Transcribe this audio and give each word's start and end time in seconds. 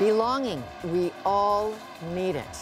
Belonging, 0.00 0.64
we 0.84 1.12
all 1.26 1.74
need 2.14 2.34
it. 2.34 2.56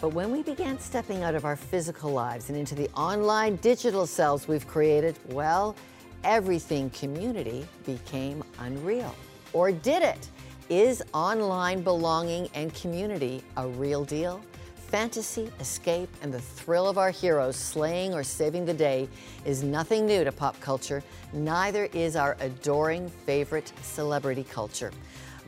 But 0.00 0.08
when 0.08 0.32
we 0.32 0.42
began 0.42 0.80
stepping 0.80 1.22
out 1.22 1.36
of 1.36 1.44
our 1.44 1.54
physical 1.54 2.10
lives 2.10 2.48
and 2.48 2.58
into 2.58 2.74
the 2.74 2.88
online 2.88 3.54
digital 3.62 4.04
selves 4.04 4.48
we've 4.48 4.66
created, 4.66 5.16
well, 5.28 5.76
everything 6.24 6.90
community 6.90 7.68
became 7.84 8.42
unreal. 8.58 9.14
Or 9.52 9.70
did 9.70 10.02
it? 10.02 10.28
Is 10.68 11.04
online 11.14 11.82
belonging 11.84 12.48
and 12.52 12.74
community 12.74 13.44
a 13.56 13.68
real 13.68 14.04
deal? 14.04 14.42
Fantasy, 14.74 15.52
escape, 15.60 16.08
and 16.20 16.34
the 16.34 16.40
thrill 16.40 16.88
of 16.88 16.98
our 16.98 17.12
heroes 17.12 17.54
slaying 17.54 18.12
or 18.12 18.24
saving 18.24 18.64
the 18.64 18.74
day 18.74 19.08
is 19.44 19.62
nothing 19.62 20.04
new 20.04 20.24
to 20.24 20.32
pop 20.32 20.58
culture. 20.60 21.04
Neither 21.32 21.84
is 21.92 22.16
our 22.16 22.36
adoring 22.40 23.08
favorite 23.24 23.72
celebrity 23.82 24.44
culture. 24.50 24.90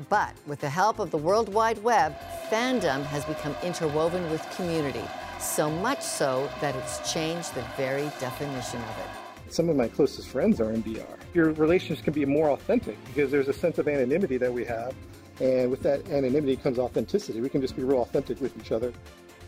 But 0.08 0.34
with 0.46 0.60
the 0.60 0.70
help 0.70 0.98
of 0.98 1.10
the 1.10 1.18
World 1.18 1.52
Wide 1.52 1.82
Web, 1.82 2.16
fandom 2.50 3.04
has 3.06 3.24
become 3.24 3.56
interwoven 3.62 4.30
with 4.30 4.48
community, 4.56 5.04
so 5.40 5.70
much 5.70 6.02
so 6.02 6.48
that 6.60 6.76
it's 6.76 7.12
changed 7.12 7.54
the 7.54 7.64
very 7.76 8.10
definition 8.20 8.80
of 8.80 8.98
it. 8.98 9.52
Some 9.52 9.68
of 9.68 9.76
my 9.76 9.88
closest 9.88 10.28
friends 10.28 10.60
are 10.60 10.72
in 10.72 10.82
VR. 10.82 11.06
Your 11.34 11.52
relationships 11.52 12.02
can 12.02 12.12
be 12.12 12.24
more 12.24 12.50
authentic 12.50 12.96
because 13.06 13.30
there's 13.30 13.48
a 13.48 13.52
sense 13.52 13.78
of 13.78 13.88
anonymity 13.88 14.36
that 14.36 14.52
we 14.52 14.64
have. 14.64 14.94
And 15.40 15.70
with 15.70 15.82
that 15.82 16.08
anonymity 16.10 16.56
comes 16.56 16.78
authenticity. 16.78 17.40
We 17.40 17.48
can 17.48 17.60
just 17.60 17.76
be 17.76 17.82
real 17.82 18.02
authentic 18.02 18.40
with 18.40 18.56
each 18.58 18.72
other 18.72 18.92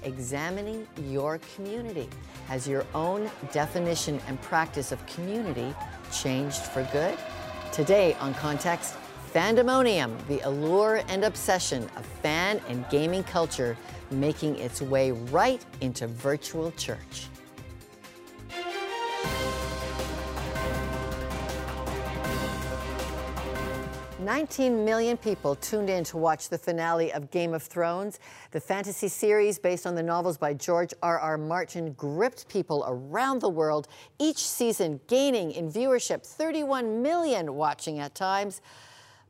examining 0.02 0.86
your 1.08 1.40
community. 1.54 2.08
Has 2.46 2.66
your 2.66 2.84
own 2.94 3.30
definition 3.52 4.20
and 4.26 4.40
practice 4.42 4.92
of 4.92 5.04
community 5.06 5.74
changed 6.12 6.62
for 6.62 6.88
good? 6.92 7.18
Today 7.72 8.14
on 8.14 8.34
Context, 8.34 8.96
Fandemonium, 9.32 10.10
the 10.26 10.40
allure 10.40 11.04
and 11.06 11.22
obsession 11.22 11.84
of 11.96 12.04
fan 12.04 12.60
and 12.68 12.84
gaming 12.90 13.22
culture 13.22 13.76
making 14.10 14.56
its 14.56 14.82
way 14.82 15.12
right 15.12 15.64
into 15.80 16.08
virtual 16.08 16.72
church. 16.72 17.28
19 24.18 24.84
million 24.84 25.16
people 25.16 25.54
tuned 25.54 25.88
in 25.88 26.04
to 26.04 26.16
watch 26.16 26.48
the 26.48 26.58
finale 26.58 27.12
of 27.12 27.30
Game 27.30 27.54
of 27.54 27.62
Thrones. 27.62 28.18
The 28.50 28.60
fantasy 28.60 29.08
series, 29.08 29.58
based 29.58 29.86
on 29.86 29.94
the 29.94 30.02
novels 30.02 30.36
by 30.36 30.54
George 30.54 30.92
R. 31.02 31.18
R. 31.18 31.38
Martin, 31.38 31.92
gripped 31.92 32.48
people 32.48 32.84
around 32.86 33.40
the 33.40 33.48
world, 33.48 33.88
each 34.18 34.38
season 34.38 35.00
gaining 35.06 35.52
in 35.52 35.70
viewership 35.70 36.26
31 36.26 37.00
million 37.00 37.54
watching 37.54 38.00
at 38.00 38.14
times. 38.14 38.60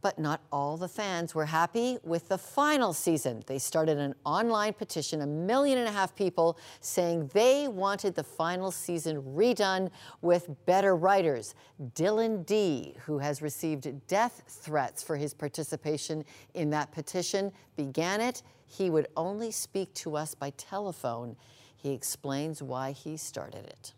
But 0.02 0.18
not 0.18 0.40
all 0.50 0.78
the 0.78 0.88
fans 0.88 1.34
were 1.34 1.44
happy 1.44 1.98
with 2.02 2.28
the 2.28 2.38
final 2.38 2.94
season. 2.94 3.42
They 3.46 3.58
started 3.58 3.98
an 3.98 4.14
online 4.24 4.72
petition, 4.72 5.20
a 5.20 5.26
million 5.26 5.78
and 5.78 5.88
a 5.88 5.92
half 5.92 6.16
people 6.16 6.58
saying 6.80 7.30
they 7.34 7.68
wanted 7.68 8.14
the 8.14 8.24
final 8.24 8.70
season 8.70 9.22
redone 9.22 9.90
with 10.22 10.48
better 10.64 10.96
writers. 10.96 11.54
Dylan 11.94 12.46
D, 12.46 12.94
who 13.04 13.18
has 13.18 13.42
received 13.42 14.06
death 14.06 14.42
threats 14.46 15.02
for 15.02 15.16
his 15.16 15.34
participation 15.34 16.24
in 16.54 16.70
that 16.70 16.92
petition, 16.92 17.52
began 17.76 18.22
it. 18.22 18.42
He 18.66 18.88
would 18.88 19.08
only 19.16 19.50
speak 19.50 19.92
to 19.94 20.16
us 20.16 20.34
by 20.34 20.50
telephone. 20.50 21.36
He 21.76 21.92
explains 21.92 22.62
why 22.62 22.92
he 22.92 23.16
started 23.16 23.66
it. 23.66 23.94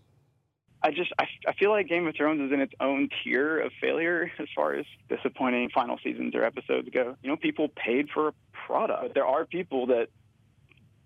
I 0.85 0.91
just 0.91 1.13
I, 1.19 1.27
I 1.47 1.53
feel 1.53 1.71
like 1.71 1.89
Game 1.89 2.07
of 2.07 2.17
Thrones 2.17 2.41
is 2.41 2.53
in 2.53 2.61
its 2.61 2.73
own 2.81 3.09
tier 3.23 3.61
of 3.61 3.73
failure 3.81 4.31
as 4.39 4.49
far 4.55 4.75
as 4.75 4.85
disappointing 5.09 5.71
final 5.71 5.99
seasons 6.03 6.35
or 6.35 6.45
episodes 6.45 6.89
go. 6.93 7.17
You 7.23 7.31
know, 7.31 7.37
people 7.37 7.69
paid 7.69 8.09
for 8.13 8.29
a 8.29 8.33
product. 8.67 9.03
But 9.03 9.15
there 9.15 9.27
are 9.27 9.45
people 9.45 9.87
that 9.87 10.09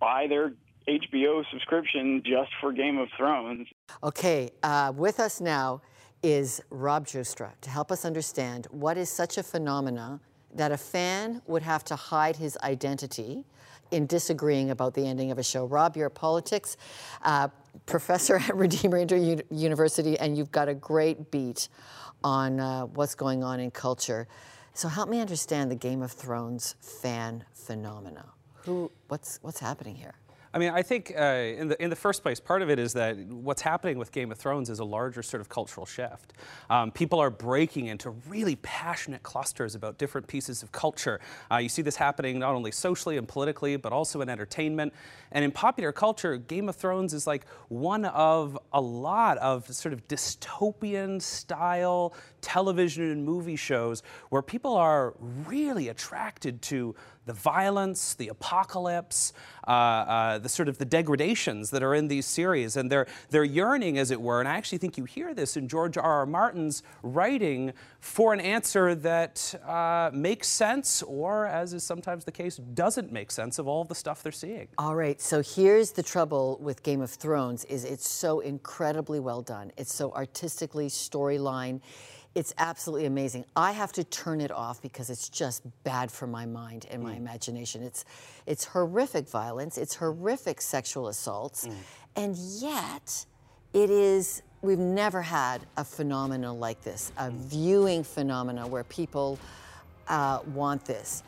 buy 0.01 0.27
their 0.29 0.53
HBO 0.89 1.45
subscription 1.51 2.23
just 2.25 2.51
for 2.61 2.73
Game 2.73 2.99
of 2.99 3.09
Thrones. 3.17 3.69
Okay, 4.03 4.51
uh, 4.63 4.93
with 4.95 5.21
us 5.21 5.41
now 5.41 5.83
is 6.23 6.63
Rob 6.71 7.07
Joustra 7.07 7.53
to 7.61 7.71
help 7.71 7.93
us 7.93 8.05
understand 8.05 8.67
what 8.71 8.97
is 8.97 9.11
such 9.11 9.37
a 9.37 9.43
phenomena 9.43 10.21
that 10.55 10.73
a 10.73 10.77
fan 10.77 11.43
would 11.47 11.63
have 11.63 11.85
to 11.85 11.97
hide 11.97 12.37
his 12.37 12.57
identity 12.63 13.45
in 13.91 14.07
disagreeing 14.07 14.71
about 14.71 14.95
the 14.95 15.07
ending 15.07 15.31
of 15.31 15.39
a 15.39 15.43
show. 15.43 15.65
Rob, 15.65 15.97
you're 15.97 16.07
a 16.07 16.11
politics 16.11 16.77
uh, 17.23 17.49
professor 17.87 18.37
at 18.49 18.55
Redeemer 18.57 18.99
Inter 18.99 19.43
University, 19.51 20.19
and 20.19 20.37
you've 20.37 20.53
got 20.53 20.69
a 20.69 20.75
great 20.75 21.31
beat 21.31 21.69
on 22.25 22.61
uh, 22.61 22.87
what's 22.87 23.15
going 23.15 23.45
on 23.45 23.61
in 23.61 23.71
culture. 23.71 24.27
So 24.75 24.89
help 24.89 25.09
me 25.09 25.21
understand 25.21 25.71
the 25.71 25.77
Game 25.77 26.03
of 26.03 26.13
Thrones 26.13 26.75
fan 26.81 27.45
phenomena. 27.55 28.27
Who, 28.65 28.91
what's, 29.09 29.39
what's 29.43 29.61
happening 29.61 29.95
here? 29.95 30.15
I 30.57 30.59
mean, 30.59 30.71
I 30.71 30.81
think 30.81 31.13
uh, 31.15 31.23
in 31.23 31.69
the 31.69 31.83
in 31.83 31.91
the 31.91 31.97
first 31.97 32.23
place, 32.23 32.41
part 32.41 32.63
of 32.63 32.71
it 32.71 32.79
is 32.79 32.95
that 32.95 33.19
what's 33.19 33.61
happening 33.61 33.99
with 33.99 34.11
Game 34.11 34.33
of 34.33 34.39
Thrones 34.39 34.71
is 34.71 34.79
a 34.79 34.85
larger 34.85 35.23
sort 35.23 35.43
of 35.43 35.51
cultural 35.51 35.85
shift. 35.85 36.33
Um, 36.71 36.91
people 36.91 37.21
are 37.21 37.29
breaking 37.29 37.89
into 37.89 38.09
really 38.27 38.57
passionate 38.57 39.23
clusters 39.23 39.75
about 39.75 39.99
different 39.99 40.27
pieces 40.27 40.63
of 40.63 40.73
culture. 40.73 41.21
Uh, 41.53 41.59
you 41.59 41.69
see 41.69 41.83
this 41.83 41.97
happening 41.97 42.39
not 42.39 42.55
only 42.55 42.73
socially 42.73 43.19
and 43.19 43.29
politically, 43.29 43.77
but 43.77 43.93
also 43.93 44.23
in 44.23 44.31
entertainment 44.31 44.95
and 45.31 45.45
in 45.45 45.51
popular 45.51 45.93
culture. 45.93 46.39
Game 46.39 46.71
of 46.71 46.77
Thrones 46.77 47.13
is 47.13 47.27
like 47.27 47.47
one 47.69 48.07
of 48.07 48.59
a 48.73 48.81
lot 48.81 49.37
of 49.37 49.71
sort 49.71 49.93
of 49.93 50.09
dystopian 50.09 51.21
style 51.21 52.15
television 52.41 53.11
and 53.11 53.27
movie 53.27 53.57
shows 53.57 54.03
where 54.31 54.41
people 54.41 54.75
are 54.75 55.13
really 55.47 55.89
attracted 55.89 56.63
to 56.63 56.95
the 57.27 57.33
violence, 57.33 58.15
the 58.15 58.29
apocalypse, 58.29 59.33
uh, 59.67 59.71
uh, 59.71 60.39
the 60.39 60.49
sort 60.49 60.69
of 60.69 60.79
the 60.79 60.85
degradations 60.85 61.71
that 61.71 61.83
are 61.83 61.95
in 61.95 62.09
these 62.09 62.25
series, 62.25 62.77
and 62.77 62.91
they're 62.91 63.07
they're 63.31 63.45
yearning, 63.45 63.99
as 63.99 64.11
it 64.11 64.21
were. 64.21 64.41
And 64.41 64.49
I 64.49 64.55
actually 64.55 64.79
think 64.79 64.97
you 64.97 65.05
hear 65.05 65.35
this 65.35 65.57
in 65.57 65.69
George 65.69 65.99
R. 65.99 66.05
R. 66.05 66.27
Martin's 66.27 66.83
writing 67.03 67.73
for 68.01 68.33
an 68.33 68.41
answer 68.41 68.95
that 68.95 69.55
uh, 69.67 70.11
makes 70.15 70.49
sense, 70.49 71.03
or 71.03 71.47
as 71.47 71.75
is 71.75 71.83
sometimes 71.83 72.25
the 72.25 72.33
case, 72.33 72.57
doesn't 72.57 73.11
make 73.13 73.31
sense 73.31 73.59
of 73.59 73.67
all 73.67 73.85
the 73.85 73.95
stuff 73.95 74.23
they're 74.23 74.33
seeing. 74.33 74.69
All 74.79 74.95
right. 74.95 75.21
So 75.21 75.43
here's 75.43 75.91
the 75.91 76.03
trouble 76.03 76.59
with 76.63 76.83
Game 76.85 77.01
of 77.01 77.11
Thrones: 77.11 77.65
is 77.65 77.85
it's 77.85 78.09
so 78.09 78.41
incredibly 78.41 79.19
well 79.19 79.43
done. 79.43 79.73
It's 79.77 79.93
so 79.93 80.13
artistically 80.13 80.87
storyline 80.87 81.81
it's 82.37 82.53
absolutely 82.59 83.07
amazing. 83.07 83.47
I 83.57 83.73
have 83.73 83.93
to 83.93 84.05
turn 84.05 84.43
it 84.43 84.51
off 84.51 84.83
because 84.83 85.09
it's 85.09 85.31
just 85.31 85.63
bad 85.85 86.13
for 86.13 86.27
my 86.27 86.45
mind 86.45 86.87
and 86.91 87.03
my 87.03 87.15
mm. 87.15 87.17
imagination. 87.17 87.83
It's, 87.83 88.05
it's 88.45 88.63
horrific 88.63 89.27
violence, 89.27 89.79
it's 89.79 89.95
horrific 89.95 90.61
sexual 90.61 91.09
assaults, 91.09 91.67
mm. 91.67 91.75
and 92.15 92.37
yet 92.37 93.25
it 93.73 93.89
is, 93.89 94.43
we've 94.61 94.79
never 94.79 95.23
had 95.23 95.65
a 95.79 95.85
phenomenon 95.85 96.61
like 96.61 96.83
this, 96.83 97.11
a 97.17 97.31
mm. 97.31 97.33
viewing 97.33 98.05
phenomena 98.05 98.67
where 98.67 98.85
people 98.85 99.39
uh, 100.09 100.41
want 100.53 100.85
this 100.85 101.23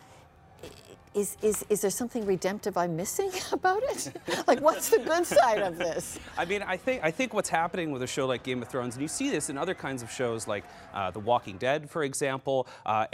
is, 1.19 1.37
is, 1.43 1.65
is 1.69 1.81
there 1.81 1.91
something 1.91 2.25
redemptive 2.25 2.77
I'm 2.77 2.97
missing 2.97 3.31
about 3.53 3.83
it? 3.84 4.12
like, 4.47 4.61
what's 4.61 4.89
the 4.89 4.99
good 4.99 5.27
side 5.27 5.61
of 5.61 5.79
this? 5.79 6.19
I 6.37 6.45
mean, 6.45 6.62
I 6.62 6.77
think, 6.77 7.03
I 7.03 7.11
think 7.11 7.34
what's 7.34 7.49
happening 7.49 7.91
with 7.91 8.03
a 8.03 8.06
show 8.06 8.27
like 8.27 8.43
Game 8.43 8.62
of 8.62 8.69
Thrones, 8.69 8.95
and 8.95 9.03
you 9.03 9.09
see 9.09 9.31
this 9.31 9.51
in 9.51 9.59
other 9.59 9.75
kinds 9.75 10.03
of 10.03 10.11
shows 10.11 10.47
like 10.47 10.65
uh, 10.95 11.11
The 11.11 11.21
Walking 11.21 11.59
Dead, 11.59 11.91
for 11.91 12.05
example, 12.05 12.69
uh, 12.87 13.07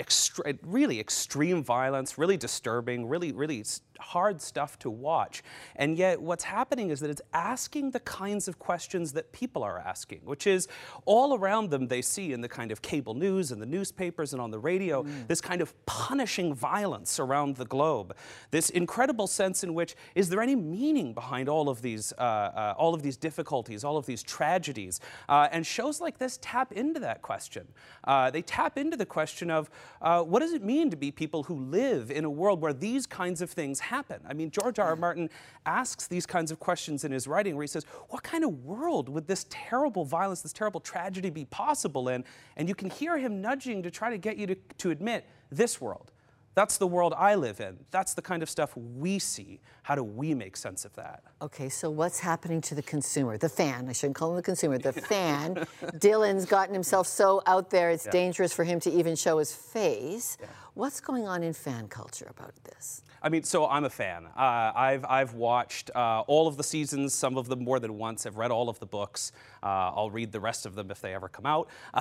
really 0.62 1.00
extreme 1.00 1.62
violence, 1.62 2.18
really 2.18 2.36
disturbing, 2.36 3.08
really, 3.08 3.32
really 3.32 3.64
hard 3.98 4.40
stuff 4.40 4.78
to 4.80 4.90
watch. 4.90 5.42
And 5.76 5.96
yet, 5.96 6.20
what's 6.20 6.44
happening 6.44 6.90
is 6.90 7.00
that 7.00 7.10
it's 7.10 7.22
asking 7.32 7.90
the 7.90 8.00
kinds 8.00 8.48
of 8.48 8.58
questions 8.58 9.12
that 9.12 9.32
people 9.32 9.62
are 9.62 9.78
asking, 9.78 10.20
which 10.24 10.46
is 10.46 10.68
all 11.04 11.34
around 11.34 11.70
them 11.70 11.88
they 11.88 12.02
see 12.02 12.32
in 12.32 12.40
the 12.40 12.48
kind 12.48 12.70
of 12.70 12.82
cable 12.82 13.14
news 13.14 13.50
and 13.52 13.60
the 13.60 13.66
newspapers 13.66 14.32
and 14.32 14.40
on 14.40 14.50
the 14.50 14.58
radio, 14.58 15.02
mm. 15.02 15.26
this 15.26 15.40
kind 15.40 15.60
of 15.60 15.74
punishing 15.86 16.54
violence 16.54 17.18
around 17.18 17.56
the 17.56 17.64
globe. 17.64 18.16
This 18.50 18.70
incredible 18.70 19.26
sense 19.26 19.64
in 19.64 19.74
which, 19.74 19.94
is 20.14 20.28
there 20.28 20.40
any 20.40 20.56
meaning 20.56 21.14
behind 21.14 21.48
all 21.48 21.68
of 21.68 21.82
these, 21.82 22.12
uh, 22.18 22.20
uh, 22.20 22.74
all 22.76 22.94
of 22.94 23.02
these 23.02 23.16
difficulties, 23.16 23.84
all 23.84 23.96
of 23.96 24.06
these 24.06 24.22
tragedies? 24.22 25.00
Uh, 25.28 25.48
and 25.50 25.66
shows 25.66 26.00
like 26.00 26.18
this 26.18 26.38
tap 26.42 26.72
into 26.72 27.00
that 27.00 27.22
question. 27.22 27.66
Uh, 28.04 28.30
they 28.30 28.42
tap 28.42 28.78
into 28.78 28.96
the 28.96 29.06
question 29.06 29.50
of 29.50 29.70
uh, 30.02 30.22
what 30.22 30.40
does 30.40 30.52
it 30.52 30.62
mean 30.62 30.90
to 30.90 30.96
be 30.96 31.10
people 31.10 31.44
who 31.44 31.56
live 31.56 32.10
in 32.10 32.24
a 32.24 32.30
world 32.30 32.60
where 32.60 32.72
these 32.72 33.06
kinds 33.06 33.40
of 33.40 33.50
things 33.50 33.80
happen? 33.84 34.20
I 34.28 34.34
mean, 34.34 34.50
George 34.50 34.78
R. 34.78 34.88
R. 34.88 34.96
Martin 34.96 35.30
asks 35.66 36.06
these 36.06 36.26
kinds 36.26 36.50
of 36.50 36.58
questions 36.58 37.04
in 37.04 37.12
his 37.12 37.26
writing 37.26 37.54
where 37.56 37.62
he 37.62 37.68
says, 37.68 37.84
what 38.08 38.22
kind 38.22 38.44
of 38.44 38.64
world 38.64 39.08
would 39.08 39.26
this 39.26 39.46
terrible 39.50 40.04
violence, 40.04 40.42
this 40.42 40.52
terrible 40.52 40.80
tragedy 40.80 41.30
be 41.30 41.44
possible 41.46 42.08
in? 42.08 42.24
And 42.56 42.68
you 42.68 42.74
can 42.74 42.90
hear 42.90 43.18
him 43.18 43.40
nudging 43.40 43.82
to 43.82 43.90
try 43.90 44.10
to 44.10 44.18
get 44.18 44.36
you 44.36 44.46
to, 44.48 44.56
to 44.78 44.90
admit 44.90 45.26
this 45.50 45.80
world. 45.80 46.10
That's 46.54 46.78
the 46.78 46.86
world 46.86 47.14
I 47.16 47.34
live 47.34 47.60
in. 47.60 47.78
That's 47.90 48.14
the 48.14 48.22
kind 48.22 48.42
of 48.42 48.48
stuff 48.48 48.76
we 48.76 49.18
see. 49.18 49.60
How 49.82 49.96
do 49.96 50.04
we 50.04 50.34
make 50.34 50.56
sense 50.56 50.84
of 50.84 50.94
that? 50.94 51.24
Okay, 51.42 51.68
so 51.68 51.90
what's 51.90 52.20
happening 52.20 52.60
to 52.62 52.76
the 52.76 52.82
consumer, 52.82 53.36
the 53.36 53.48
fan? 53.48 53.88
I 53.88 53.92
shouldn't 53.92 54.14
call 54.16 54.30
him 54.30 54.36
the 54.36 54.42
consumer, 54.42 54.78
the 54.78 54.92
fan. 55.10 55.66
Dylan's 55.96 56.46
gotten 56.46 56.72
himself 56.72 57.08
so 57.08 57.42
out 57.46 57.70
there, 57.70 57.90
it's 57.90 58.06
yeah. 58.06 58.12
dangerous 58.12 58.52
for 58.52 58.62
him 58.62 58.78
to 58.80 58.90
even 58.90 59.16
show 59.16 59.38
his 59.38 59.52
face. 59.52 60.38
Yeah. 60.40 60.46
What's 60.74 61.00
going 61.00 61.28
on 61.28 61.44
in 61.44 61.52
fan 61.52 61.86
culture 61.86 62.26
about 62.28 62.52
this? 62.64 63.04
I 63.22 63.28
mean, 63.28 63.44
so 63.44 63.68
I'm 63.68 63.84
a 63.84 63.90
fan. 63.90 64.26
Uh, 64.36 64.72
I've, 64.74 65.04
I've 65.04 65.34
watched 65.34 65.92
uh, 65.94 66.24
all 66.26 66.48
of 66.48 66.56
the 66.56 66.64
seasons, 66.64 67.14
some 67.14 67.38
of 67.38 67.46
them 67.46 67.62
more 67.62 67.78
than 67.78 67.96
once. 67.96 68.26
I've 68.26 68.36
read 68.36 68.50
all 68.50 68.68
of 68.68 68.80
the 68.80 68.86
books. 68.86 69.30
Uh, 69.62 69.66
I'll 69.66 70.10
read 70.10 70.32
the 70.32 70.40
rest 70.40 70.66
of 70.66 70.74
them 70.74 70.90
if 70.90 71.00
they 71.00 71.14
ever 71.14 71.28
come 71.28 71.46
out. 71.46 71.70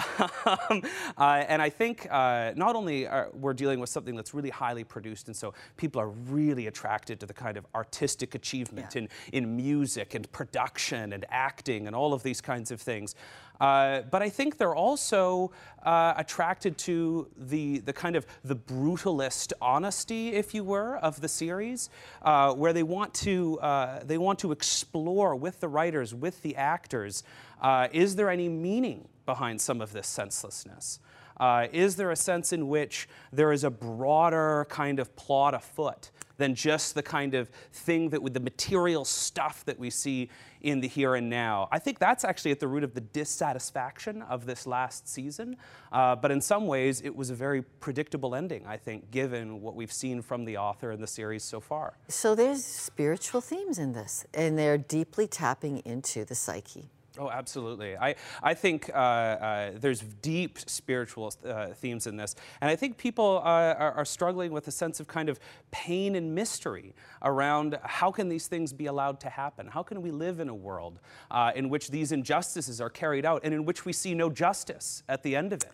um, 0.70 0.82
uh, 1.20 1.46
and 1.48 1.62
I 1.62 1.70
think 1.70 2.08
uh, 2.10 2.54
not 2.56 2.76
only 2.76 3.06
are, 3.06 3.30
we're 3.32 3.54
dealing 3.54 3.80
with 3.80 3.90
something 3.90 4.16
that's 4.16 4.34
really 4.34 4.50
highly 4.50 4.84
produced, 4.84 5.28
and 5.28 5.38
so 5.38 5.54
people 5.78 6.02
are 6.02 6.10
really 6.10 6.66
attracted 6.66 7.20
to 7.20 7.28
the 7.28 7.34
kind 7.34 7.58
of 7.58 7.68
artistic 7.76 8.34
achievement 8.34 8.96
yeah. 8.96 9.04
in, 9.04 9.10
in 9.34 9.56
music 9.56 10.16
and 10.16 10.30
production 10.32 11.14
and 11.14 11.26
acting 11.30 11.86
and 11.86 11.96
all 11.96 12.12
of 12.12 12.24
these 12.24 12.42
kinds 12.42 12.72
of 12.72 12.82
things. 12.82 13.14
Uh, 13.64 14.02
but 14.12 14.22
I 14.22 14.28
think 14.28 14.58
they're 14.58 14.76
also 14.76 15.54
uh, 15.84 16.16
attracted 16.18 16.78
to 16.80 17.30
the, 17.38 17.80
the 17.80 17.94
kind 17.94 18.18
of 18.18 18.26
the 18.44 18.58
brutalist 18.58 19.54
honesty, 19.62 20.34
if 20.34 20.54
you 20.54 20.66
were, 20.66 20.98
of 20.98 21.22
the 21.22 21.30
series, 21.30 21.90
uh, 22.24 22.54
where 22.54 22.74
they 22.74 22.84
want 22.84 23.14
to 23.14 23.58
uh, 23.62 24.04
they 24.04 24.18
want 24.18 24.38
to 24.40 24.52
explore 24.52 25.34
with 25.34 25.62
the 25.62 25.70
writers, 25.70 26.14
with 26.14 26.42
the 26.42 26.58
actors, 26.58 27.24
uh, 27.62 27.88
is 27.94 28.18
there 28.18 28.30
any 28.30 28.50
meaning 28.50 29.08
behind 29.26 29.62
some 29.62 29.80
of 29.80 29.94
this 29.94 30.08
senselessness? 30.08 31.00
Uh, 31.38 31.68
is 31.72 31.96
there 31.96 32.12
a 32.12 32.18
sense 32.18 32.52
in 32.52 32.68
which 32.68 33.08
there 33.32 33.54
is 33.54 33.64
a 33.64 33.70
broader 33.70 34.68
kind 34.70 35.00
of 35.00 35.16
plot 35.16 35.54
afoot 35.54 36.12
than 36.38 36.56
just 36.56 36.96
the 36.96 37.04
kind 37.04 37.34
of 37.34 37.50
thing 37.72 38.10
that 38.10 38.22
with 38.22 38.34
the 38.34 38.40
material 38.40 39.06
stuff 39.06 39.64
that 39.66 39.78
we 39.78 39.90
see 39.90 40.30
in 40.62 40.80
the 40.80 40.88
here 40.88 41.16
and 41.16 41.30
now. 41.30 41.68
I 41.72 41.80
think 41.80 42.00
that's 42.00 42.24
actually 42.24 42.52
at 42.52 42.60
the 42.60 42.68
root 42.68 42.84
of 42.84 42.94
the 42.94 43.02
dissatisfaction 43.02 44.22
of 44.24 44.46
this 44.46 44.66
last 44.66 45.08
season. 45.08 45.58
Uh, 45.92 46.16
but 46.16 46.32
in 46.32 46.42
some 46.42 46.68
ways, 46.68 47.02
it 47.02 47.16
was 47.16 47.30
a 47.30 47.36
very 47.36 47.62
predictable 47.62 48.34
ending, 48.34 48.66
I 48.66 48.78
think, 48.78 49.12
given 49.12 49.62
what 49.62 49.76
we've 49.76 49.92
seen 49.92 50.22
from 50.22 50.46
the 50.46 50.58
author 50.58 50.92
and 50.92 51.04
the 51.04 51.08
series 51.08 51.44
so 51.44 51.60
far. 51.60 51.98
So 52.08 52.34
there's 52.34 52.64
spiritual 52.64 53.42
themes 53.42 53.78
in 53.78 53.94
this, 53.94 54.26
and 54.34 54.58
they're 54.58 54.78
deeply 54.78 55.28
tapping 55.28 55.80
into 55.80 56.24
the 56.26 56.36
psyche. 56.36 56.90
Oh, 57.20 57.30
absolutely. 57.30 57.96
I, 57.96 58.16
I 58.42 58.56
think 58.56 58.90
uh, 58.90 58.98
uh, 58.98 59.72
there's 59.76 60.00
deep 60.00 60.58
spiritual 60.66 61.32
uh, 61.46 61.68
themes 61.68 62.08
in 62.08 62.18
this. 62.18 62.36
And 62.60 62.72
I 62.72 62.76
think 62.76 62.98
people 62.98 63.38
uh, 63.44 63.76
are, 63.78 63.92
are, 63.94 64.06
struggling 64.06 64.52
with 64.52 64.68
a 64.68 64.72
sense 64.72 65.00
of 65.00 65.08
kind 65.08 65.30
of 65.30 65.40
pain 65.70 66.16
and 66.16 66.34
mystery 66.34 66.96
around 67.22 67.78
how 67.84 68.12
can 68.12 68.30
these 68.30 68.48
things 68.48 68.74
be 68.74 68.88
allowed 68.88 69.20
to 69.22 69.30
happen? 69.30 69.68
How 69.68 69.84
can 69.84 70.02
we 70.02 70.10
live 70.10 70.40
in 70.40 70.50
a 70.50 70.56
world 70.56 71.00
uh, 71.30 71.52
in 71.56 71.70
which 71.70 71.90
these 71.90 72.12
injustices 72.12 72.82
are 72.82 72.90
carried 72.90 73.26
out 73.26 73.42
and 73.44 73.54
in 73.54 73.64
which 73.64 73.86
we 73.86 73.94
see 73.94 74.16
no 74.16 74.30
justice 74.30 75.04
at 75.08 75.22
the 75.22 75.36
end 75.36 75.54
of 75.54 75.62
it? 75.62 75.72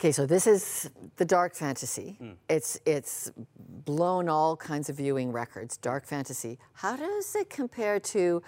Okay, 0.00 0.12
so 0.12 0.26
this 0.26 0.46
is 0.46 0.90
the 1.16 1.24
dark 1.24 1.54
fantasy. 1.54 2.16
Mm. 2.20 2.34
It's 2.48 2.80
it's 2.84 3.30
blown 3.84 4.28
all 4.28 4.56
kinds 4.56 4.88
of 4.88 4.96
viewing 4.96 5.30
records. 5.30 5.76
Dark 5.76 6.04
fantasy. 6.04 6.58
How 6.72 6.96
does 6.96 7.34
it 7.36 7.48
compare 7.48 8.00
to 8.00 8.42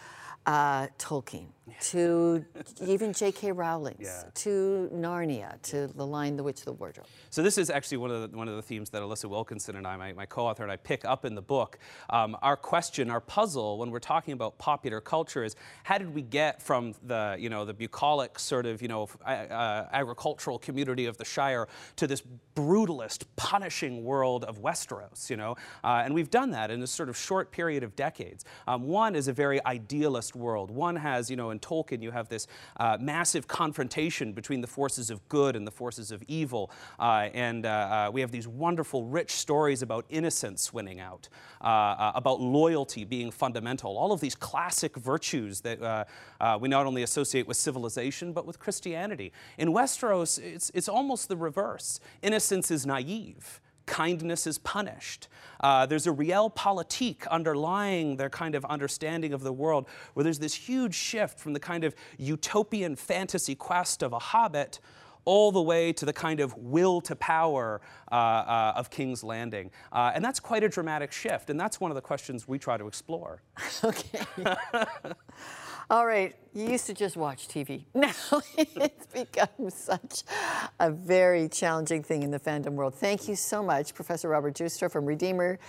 uh, 0.47 0.87
Tolkien, 0.99 1.49
to 1.81 2.45
even 2.81 3.13
J.K. 3.13 3.51
Rowling, 3.51 3.97
yeah. 3.99 4.23
to 4.35 4.89
Narnia, 4.95 5.61
to 5.63 5.89
The 5.89 6.07
Lion, 6.07 6.37
the 6.37 6.45
Witch, 6.45 6.61
of 6.61 6.67
the 6.67 6.73
Wardrobe. 6.73 7.07
So 7.31 7.43
this 7.43 7.59
is 7.59 7.69
actually 7.69 7.99
one 7.99 8.13
of 8.13 8.31
the, 8.31 8.37
one 8.37 8.49
of 8.49 8.55
the 8.55 8.63
themes 8.63 8.91
that 8.91 9.03
Alissa 9.03 9.29
Wilkinson 9.29 9.75
and 9.75 9.87
I, 9.87 9.97
my, 9.97 10.13
my 10.13 10.27
co-author, 10.27 10.63
and 10.63 10.71
I 10.71 10.77
pick 10.77 11.05
up 11.05 11.25
in 11.25 11.35
the 11.35 11.43
book. 11.43 11.79
Um, 12.11 12.37
our 12.43 12.57
question, 12.57 13.11
our 13.11 13.21
puzzle, 13.21 13.79
when 13.79 13.91
we're 13.91 13.99
talking 13.99 14.33
about 14.33 14.57
popular 14.59 15.01
culture, 15.01 15.43
is 15.43 15.57
how 15.83 15.99
did 15.99 16.15
we 16.15 16.23
get 16.23 16.63
from 16.63 16.95
the 17.03 17.37
you 17.39 17.49
know 17.49 17.65
the 17.65 17.75
bucolic 17.75 18.39
sort 18.39 18.67
of 18.67 18.81
you 18.81 18.89
know 18.89 19.09
uh, 19.25 19.87
agricultural 19.93 20.61
community 20.61 21.07
of 21.07 21.17
the 21.17 21.25
Shire 21.25 21.67
to 21.97 22.07
this 22.07 22.23
brutalist, 22.55 23.25
punishing 23.35 24.05
world 24.05 24.45
of 24.45 24.63
Westeros? 24.63 25.29
You 25.29 25.37
know, 25.37 25.57
uh, 25.83 26.03
and 26.05 26.15
we've 26.15 26.31
done 26.31 26.53
that 26.53 26.71
in 26.71 26.81
a 26.83 26.87
sort 26.87 27.09
of 27.09 27.17
short 27.17 27.51
period 27.51 27.83
of 27.83 27.97
decades. 27.97 28.45
Um, 28.69 28.85
one 28.85 29.17
is 29.17 29.27
a 29.27 29.33
very 29.33 29.65
idealist 29.67 30.36
world. 30.37 30.71
One 30.71 30.97
has, 30.97 31.31
you 31.31 31.37
know, 31.37 31.51
in 31.51 31.59
Tolkien, 31.59 32.03
you 32.03 32.11
have 32.11 32.29
this 32.29 32.47
uh, 32.79 32.97
massive 33.01 33.49
confrontation 33.49 34.33
between 34.33 34.61
the 34.61 34.67
forces 34.67 35.11
of 35.11 35.27
good 35.29 35.57
and 35.57 35.67
the 35.67 35.71
forces 35.71 36.11
of 36.11 36.23
evil. 36.29 36.71
Uh, 36.99 37.29
and 37.35 37.67
uh, 37.67 37.69
uh 37.69 38.11
we 38.13 38.21
have 38.21 38.31
these 38.31 38.49
wonderful, 38.49 39.05
rich 39.05 39.33
stories 39.33 39.83
about 39.83 40.05
innocence 40.09 40.73
winning 40.73 41.01
out, 41.01 41.29
uh, 41.61 41.65
uh, 41.65 42.13
about 42.15 42.41
loyalty 42.41 43.05
being 43.05 43.31
fundamental, 43.31 43.97
all 43.97 44.13
of 44.13 44.21
these 44.21 44.35
classic 44.35 44.97
virtues 44.97 45.61
that 45.63 46.07
we 46.61 46.69
not 46.69 46.87
only 46.87 47.03
associate 47.03 47.47
with 47.47 47.57
civilization, 47.57 48.33
but 48.33 48.47
with 48.47 48.59
Christianity. 48.59 49.33
In 49.59 49.71
Westeros, 49.71 50.43
it's, 50.43 50.71
it's 50.75 50.89
almost 50.89 51.29
the 51.29 51.37
reverse. 51.37 52.01
Innocence 52.23 52.71
is 52.71 52.87
naive 52.87 53.61
kindness 53.87 54.47
is 54.47 54.59
punished. 54.59 55.29
Uh, 55.61 55.87
there's 55.87 56.07
a 56.07 56.13
real 56.13 56.37
realpolitik 56.51 57.27
underlying 57.29 58.17
their 58.17 58.31
kind 58.31 58.55
of 58.55 58.65
understanding 58.67 59.33
of 59.33 59.43
the 59.43 59.53
world, 59.53 59.89
where 60.15 60.25
there's 60.25 60.39
this 60.39 60.55
huge 60.55 60.95
shift 60.95 61.39
from 61.39 61.53
the 61.53 61.61
kind 61.61 61.85
of 61.85 61.95
utopian 62.19 62.97
fantasy 62.97 63.55
quest 63.55 64.03
of 64.03 64.13
a 64.13 64.19
hobbit 64.19 64.81
all 65.25 65.51
the 65.51 65.63
way 65.63 65.93
to 65.93 66.05
the 66.05 66.13
kind 66.13 66.39
of 66.39 66.57
will 66.57 67.01
to 67.01 67.17
power 67.17 67.81
uh, 68.13 68.15
uh, 68.15 68.73
of 68.77 68.91
King's 68.91 69.25
Landing. 69.25 69.71
Uh, 69.93 70.13
and 70.15 70.25
that's 70.25 70.39
quite 70.39 70.63
a 70.63 70.69
dramatic 70.69 71.11
shift, 71.11 71.51
and 71.51 71.59
that's 71.59 71.81
one 71.81 71.91
of 71.91 71.97
the 71.97 72.01
questions 72.01 72.47
we 72.47 72.59
try 72.59 72.77
to 72.77 72.87
explore. 72.87 73.43
okay. 73.85 74.21
All 75.89 76.05
right, 76.05 76.35
you 76.53 76.69
used 76.69 76.87
to 76.87 76.95
just 76.95 77.17
watch 77.17 77.47
TV. 77.47 77.85
Now 77.95 78.13
it's 78.59 79.07
become 79.07 79.71
such 79.71 80.25
a 80.81 80.91
very 80.91 81.49
challenging 81.49 82.03
thing 82.03 82.25
in 82.25 82.33
the 82.33 82.41
fandom 82.41 82.73
world. 82.73 82.93
Thank 82.93 83.29
you 83.29 83.37
so 83.37 83.63
much, 83.63 83.95
Professor 83.95 84.29
Robert 84.29 84.55
Joustra 84.55 84.91
from 84.91 85.07
Redeemer 85.07 85.61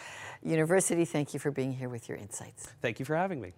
University. 0.42 1.06
Thank 1.06 1.36
you 1.36 1.40
for 1.40 1.52
being 1.52 1.72
here 1.72 1.88
with 1.88 2.10
your 2.10 2.18
insights. 2.18 2.68
Thank 2.82 2.98
you 2.98 3.06
for 3.06 3.16
having 3.16 3.40
me. 3.40 3.54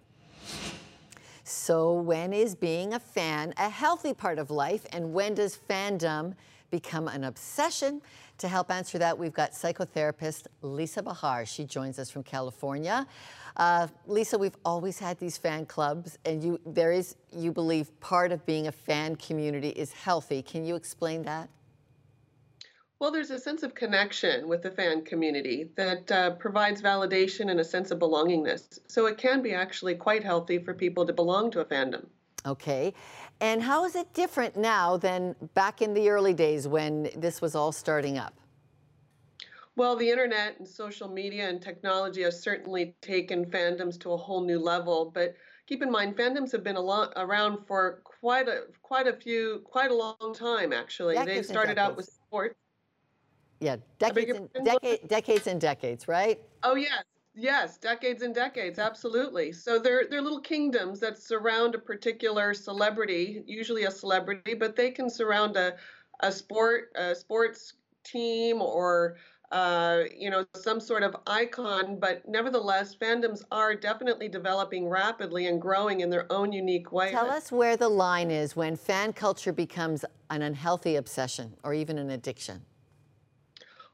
So, 1.46 1.94
when 1.94 2.34
is 2.34 2.56
being 2.56 2.94
a 2.94 3.00
fan 3.00 3.54
a 3.56 3.70
healthy 3.70 4.14
part 4.14 4.38
of 4.38 4.52
life, 4.52 4.86
and 4.92 5.14
when 5.14 5.36
does 5.36 5.58
fandom 5.70 6.36
become 6.72 7.08
an 7.08 7.24
obsession? 7.24 8.02
To 8.40 8.48
help 8.48 8.72
answer 8.72 8.98
that, 9.00 9.20
we've 9.20 9.34
got 9.34 9.52
psychotherapist 9.52 10.48
Lisa 10.62 11.04
Bahar. 11.04 11.46
She 11.46 11.66
joins 11.66 12.00
us 12.00 12.10
from 12.10 12.24
California. 12.24 13.06
Uh, 13.58 13.88
Lisa, 14.08 14.38
we've 14.38 14.56
always 14.64 14.98
had 14.98 15.20
these 15.20 15.38
fan 15.38 15.66
clubs, 15.66 16.18
and 16.24 16.42
you 16.42 16.58
there 16.66 16.94
is, 16.94 17.18
you 17.34 17.52
believe, 17.52 17.98
part 18.00 18.32
of 18.32 18.46
being 18.46 18.68
a 18.68 18.72
fan 18.72 19.18
community 19.18 19.70
is 19.70 19.92
healthy. 19.92 20.42
Can 20.42 20.64
you 20.64 20.76
explain 20.76 21.24
that? 21.24 21.50
Well, 23.00 23.12
there's 23.12 23.32
a 23.32 23.40
sense 23.40 23.64
of 23.64 23.76
connection 23.76 24.48
with 24.48 24.62
the 24.62 24.72
fan 24.72 25.04
community 25.04 25.70
that 25.76 26.10
uh, 26.10 26.32
provides 26.32 26.82
validation 26.82 27.52
and 27.52 27.60
a 27.60 27.64
sense 27.66 27.92
of 27.92 28.00
belongingness. 28.00 28.80
So 28.88 29.06
it 29.08 29.18
can 29.18 29.42
be 29.42 29.54
actually 29.54 29.96
quite 29.96 30.24
healthy 30.24 30.60
for 30.60 30.74
people 30.74 31.06
to 31.06 31.14
belong 31.14 31.52
to 31.52 31.60
a 31.60 31.66
fandom. 31.66 32.06
Okay. 32.46 32.94
And 33.42 33.62
how 33.62 33.86
is 33.86 33.96
it 33.96 34.14
different 34.14 34.58
now 34.58 34.98
than 34.98 35.36
back 35.54 35.82
in 35.82 35.94
the 35.94 36.10
early 36.10 36.34
days 36.34 36.68
when 36.68 37.10
this 37.16 37.42
was 37.42 37.56
all 37.56 37.72
starting 37.72 38.18
up? 38.18 38.34
Well, 39.76 39.96
the 39.96 40.10
internet 40.10 40.60
and 40.60 40.68
social 40.68 41.08
media 41.08 41.48
and 41.48 41.62
technology 41.62 42.24
have 42.24 42.34
certainly 42.34 42.96
taken 43.02 43.46
fandoms 43.46 43.98
to 44.02 44.12
a 44.12 44.18
whole 44.18 44.44
new 44.44 44.60
level. 44.60 45.10
But 45.14 45.36
keep 45.68 45.82
in 45.82 45.90
mind, 45.90 46.18
fandoms 46.18 46.52
have 46.52 46.64
been 46.66 46.76
around 46.76 47.66
for 47.66 48.02
quite 48.04 48.50
a 48.50 48.64
quite 48.82 49.08
a 49.08 49.14
few 49.14 49.62
quite 49.64 49.92
a 49.92 49.96
long 49.96 50.34
time. 50.34 50.74
Actually, 50.74 51.16
decades 51.16 51.48
they 51.48 51.54
started 51.54 51.78
out 51.78 51.96
with 51.96 52.08
sports. 52.08 52.56
Yeah, 53.62 53.78
decades 54.00 54.38
and, 54.38 54.66
decade, 54.66 55.08
decades 55.08 55.48
and 55.48 55.62
decades, 55.62 56.10
right? 56.10 56.42
Oh 56.64 56.76
yes, 56.76 57.04
yes, 57.36 57.78
decades 57.78 58.22
and 58.22 58.34
decades, 58.34 58.80
absolutely. 58.80 59.52
So 59.52 59.80
they're 59.80 60.06
they're 60.10 60.22
little 60.22 60.42
kingdoms 60.42 61.00
that 61.00 61.18
surround 61.18 61.76
a 61.76 61.80
particular 61.80 62.54
celebrity, 62.54 63.44
usually 63.46 63.84
a 63.84 63.92
celebrity, 63.92 64.54
but 64.54 64.76
they 64.76 64.92
can 64.92 65.10
surround 65.10 65.58
a 65.58 65.78
a 66.22 66.32
sport 66.32 66.92
a 66.96 67.16
sports 67.16 67.74
team 68.04 68.62
or 68.62 69.18
uh, 69.52 70.04
you 70.16 70.30
know, 70.30 70.46
some 70.56 70.80
sort 70.80 71.02
of 71.02 71.16
icon, 71.26 72.00
but 72.00 72.28
nevertheless, 72.28 72.96
fandoms 72.96 73.44
are 73.52 73.74
definitely 73.74 74.30
developing 74.30 74.88
rapidly 74.88 75.48
and 75.48 75.60
growing 75.60 76.02
in 76.02 76.10
their 76.10 76.32
own 76.32 76.52
unique 76.52 76.92
way. 76.92 77.10
Tell 77.10 77.32
us 77.32 77.52
where 77.52 77.76
the 77.76 77.90
line 77.90 78.30
is 78.30 78.56
when 78.56 78.76
fan 78.76 79.12
culture 79.12 79.52
becomes 79.52 80.06
an 80.30 80.44
unhealthy 80.44 80.96
obsession 80.96 81.56
or 81.64 81.74
even 81.74 81.98
an 81.98 82.12
addiction. 82.12 82.64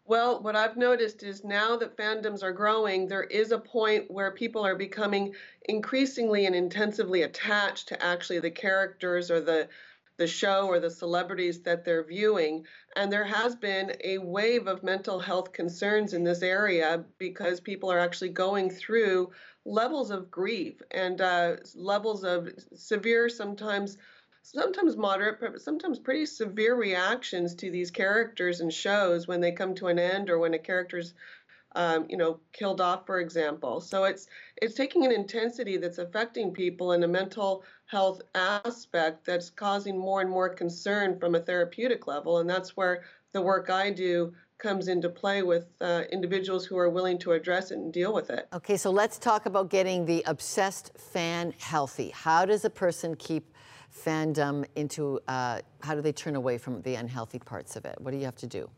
Well, 0.08 0.40
what 0.42 0.56
I've 0.56 0.78
noticed 0.78 1.24
is 1.24 1.44
now 1.44 1.78
that 1.78 1.98
fandoms 1.98 2.44
are 2.44 2.52
growing, 2.54 3.08
there 3.08 3.24
is 3.24 3.52
a 3.52 3.58
point 3.58 4.10
where 4.12 4.32
people 4.32 4.64
are 4.66 4.76
becoming 4.76 5.36
increasingly 5.68 6.46
and 6.46 6.56
intensively 6.56 7.24
attached 7.24 7.88
to 7.88 8.04
actually 8.04 8.40
the 8.40 8.52
characters 8.52 9.32
or 9.32 9.42
the 9.42 9.68
the 10.18 10.28
show 10.28 10.68
or 10.68 10.80
the 10.80 10.90
celebrities 10.90 11.62
that 11.64 11.84
they're 11.84 12.04
viewing. 12.04 12.66
And 12.96 13.12
there 13.12 13.26
has 13.26 13.54
been 13.54 13.98
a 14.02 14.18
wave 14.20 14.66
of 14.68 14.82
mental 14.82 15.20
health 15.20 15.52
concerns 15.52 16.14
in 16.14 16.24
this 16.24 16.42
area 16.42 17.04
because 17.18 17.60
people 17.60 17.92
are 17.92 18.00
actually 18.00 18.30
going 18.30 18.70
through 18.70 19.32
levels 19.66 20.12
of 20.12 20.32
grief 20.32 20.82
and 20.92 21.20
uh, 21.20 21.58
levels 21.76 22.24
of 22.24 22.48
severe, 22.76 23.28
sometimes 23.28 23.98
sometimes 24.46 24.96
moderate, 24.96 25.40
but 25.40 25.62
sometimes 25.62 25.98
pretty 25.98 26.25
severe 26.25 26.75
reactions 26.75 27.56
to 27.56 27.72
these 27.72 27.90
characters 27.90 28.62
and 28.62 28.72
shows 28.72 29.28
when 29.28 29.42
they 29.42 29.52
come 29.52 29.74
to 29.75 29.88
an 29.88 29.98
end 29.98 30.30
or 30.30 30.38
when 30.40 30.54
a 30.54 30.60
character's 30.60 31.14
um, 31.75 32.06
you 32.10 32.16
know, 32.16 32.40
killed 32.54 32.80
off, 32.80 33.06
for 33.06 33.20
example. 33.20 33.82
So 33.82 34.06
it's 34.06 34.28
it's 34.62 34.75
taking 34.75 35.06
an 35.06 35.12
intensity 35.12 35.75
that's 35.75 35.98
affecting 35.98 36.54
people 36.54 36.94
in 36.94 37.04
a 37.04 37.08
mental 37.08 37.64
health 37.86 38.22
aspect 38.34 39.25
that's 39.25 39.50
causing 39.50 39.98
more 39.98 40.22
and 40.22 40.30
more 40.30 40.48
concern 40.48 41.20
from 41.20 41.36
a 41.36 41.40
therapeutic 41.40 42.08
level, 42.08 42.38
and 42.38 42.50
that's 42.50 42.78
where 42.78 43.04
the 43.34 43.42
work 43.42 43.70
I 43.70 43.92
do 43.92 44.34
comes 44.58 44.88
into 44.88 45.10
play 45.10 45.44
with 45.44 45.68
uh, 45.82 46.04
individuals 46.14 46.66
who 46.66 46.78
are 46.78 46.90
willing 46.90 47.18
to 47.20 47.34
address 47.34 47.72
it 47.72 47.78
and 47.78 47.92
deal 47.92 48.14
with 48.14 48.30
it. 48.30 48.48
Okay, 48.54 48.78
so 48.78 48.90
let's 48.90 49.18
talk 49.18 49.46
about 49.46 49.70
getting 49.70 50.06
the 50.06 50.24
obsessed 50.25 50.98
fan 50.98 51.54
healthy. 51.60 52.12
How 52.12 52.46
does 52.46 52.64
a 52.64 52.70
person 52.70 53.16
keep 53.16 53.55
fandom 53.96 54.66
into, 54.75 55.20
uh, 55.28 55.60
how 55.82 55.96
do 55.96 56.02
they 56.02 56.12
turn 56.12 56.36
away 56.36 56.58
from 56.58 56.82
the 56.82 56.96
unhealthy 56.96 57.40
parts 57.40 57.75
of 57.75 57.86
it? 57.86 57.96
What 58.00 58.12
do 58.12 58.18
you 58.18 58.25
have 58.25 58.36
to 58.38 58.48
do? 58.48 58.70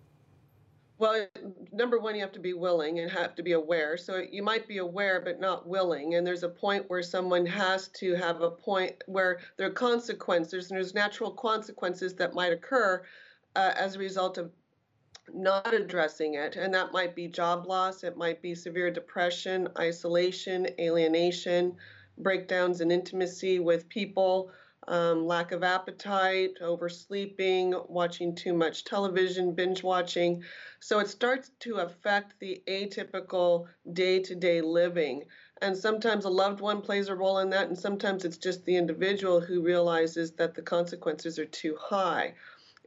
Well, 1.00 1.28
number 1.72 2.00
one, 2.00 2.16
you 2.16 2.22
have 2.22 2.32
to 2.32 2.40
be 2.40 2.54
willing 2.54 3.00
and 3.00 3.12
have 3.12 3.36
to 3.36 3.44
be 3.44 3.52
aware. 3.52 3.98
So 3.98 4.24
you 4.32 4.42
might 4.42 4.68
be 4.68 4.80
aware 4.80 5.22
but 5.22 5.40
not 5.40 5.68
willing. 5.68 6.16
And 6.16 6.26
there's 6.26 6.44
a 6.44 6.50
point 6.50 6.90
where 6.90 7.04
someone 7.04 7.46
has 7.46 7.90
to 8.00 8.16
have 8.16 8.42
a 8.42 8.50
point 8.50 9.04
where 9.06 9.40
there 9.58 9.68
are 9.68 9.72
consequences, 9.72 10.72
and 10.72 10.78
there's 10.78 10.96
natural 10.96 11.32
consequences 11.32 12.16
that 12.16 12.34
might 12.34 12.52
occur 12.52 13.04
uh, 13.56 13.74
as 13.76 13.96
a 13.96 14.00
result 14.00 14.40
of 14.40 14.52
not 15.32 15.72
addressing 15.72 16.34
it. 16.34 16.56
And 16.56 16.74
that 16.74 16.92
might 16.94 17.16
be 17.16 17.28
job 17.28 17.68
loss, 17.68 18.04
it 18.04 18.18
might 18.18 18.42
be 18.42 18.56
severe 18.56 18.90
depression, 18.90 19.68
isolation, 19.78 20.68
alienation, 20.80 21.76
breakdowns 22.18 22.82
in 22.82 22.90
intimacy 22.90 23.60
with 23.60 23.88
people 23.90 24.52
um, 24.88 25.26
lack 25.26 25.52
of 25.52 25.64
appetite, 25.64 26.58
oversleeping, 26.62 27.74
watching 27.90 28.34
too 28.36 28.54
much 28.54 28.86
television, 28.86 29.54
binge 29.54 29.84
watching. 29.84 30.44
So 30.80 31.00
it 31.00 31.10
starts 31.10 31.52
to 31.62 31.78
affect 31.78 32.40
the 32.40 32.62
atypical 32.68 33.68
day 33.92 34.20
to 34.20 34.36
day 34.36 34.62
living. 34.62 35.26
And 35.62 35.76
sometimes 35.76 36.26
a 36.26 36.30
loved 36.30 36.62
one 36.62 36.82
plays 36.82 37.10
a 37.10 37.16
role 37.16 37.40
in 37.40 37.50
that, 37.50 37.68
and 37.68 37.78
sometimes 37.78 38.26
it's 38.26 38.38
just 38.38 38.64
the 38.66 38.78
individual 38.78 39.42
who 39.42 39.62
realizes 39.62 40.32
that 40.34 40.54
the 40.54 40.62
consequences 40.62 41.40
are 41.40 41.46
too 41.46 41.76
high. 41.80 42.36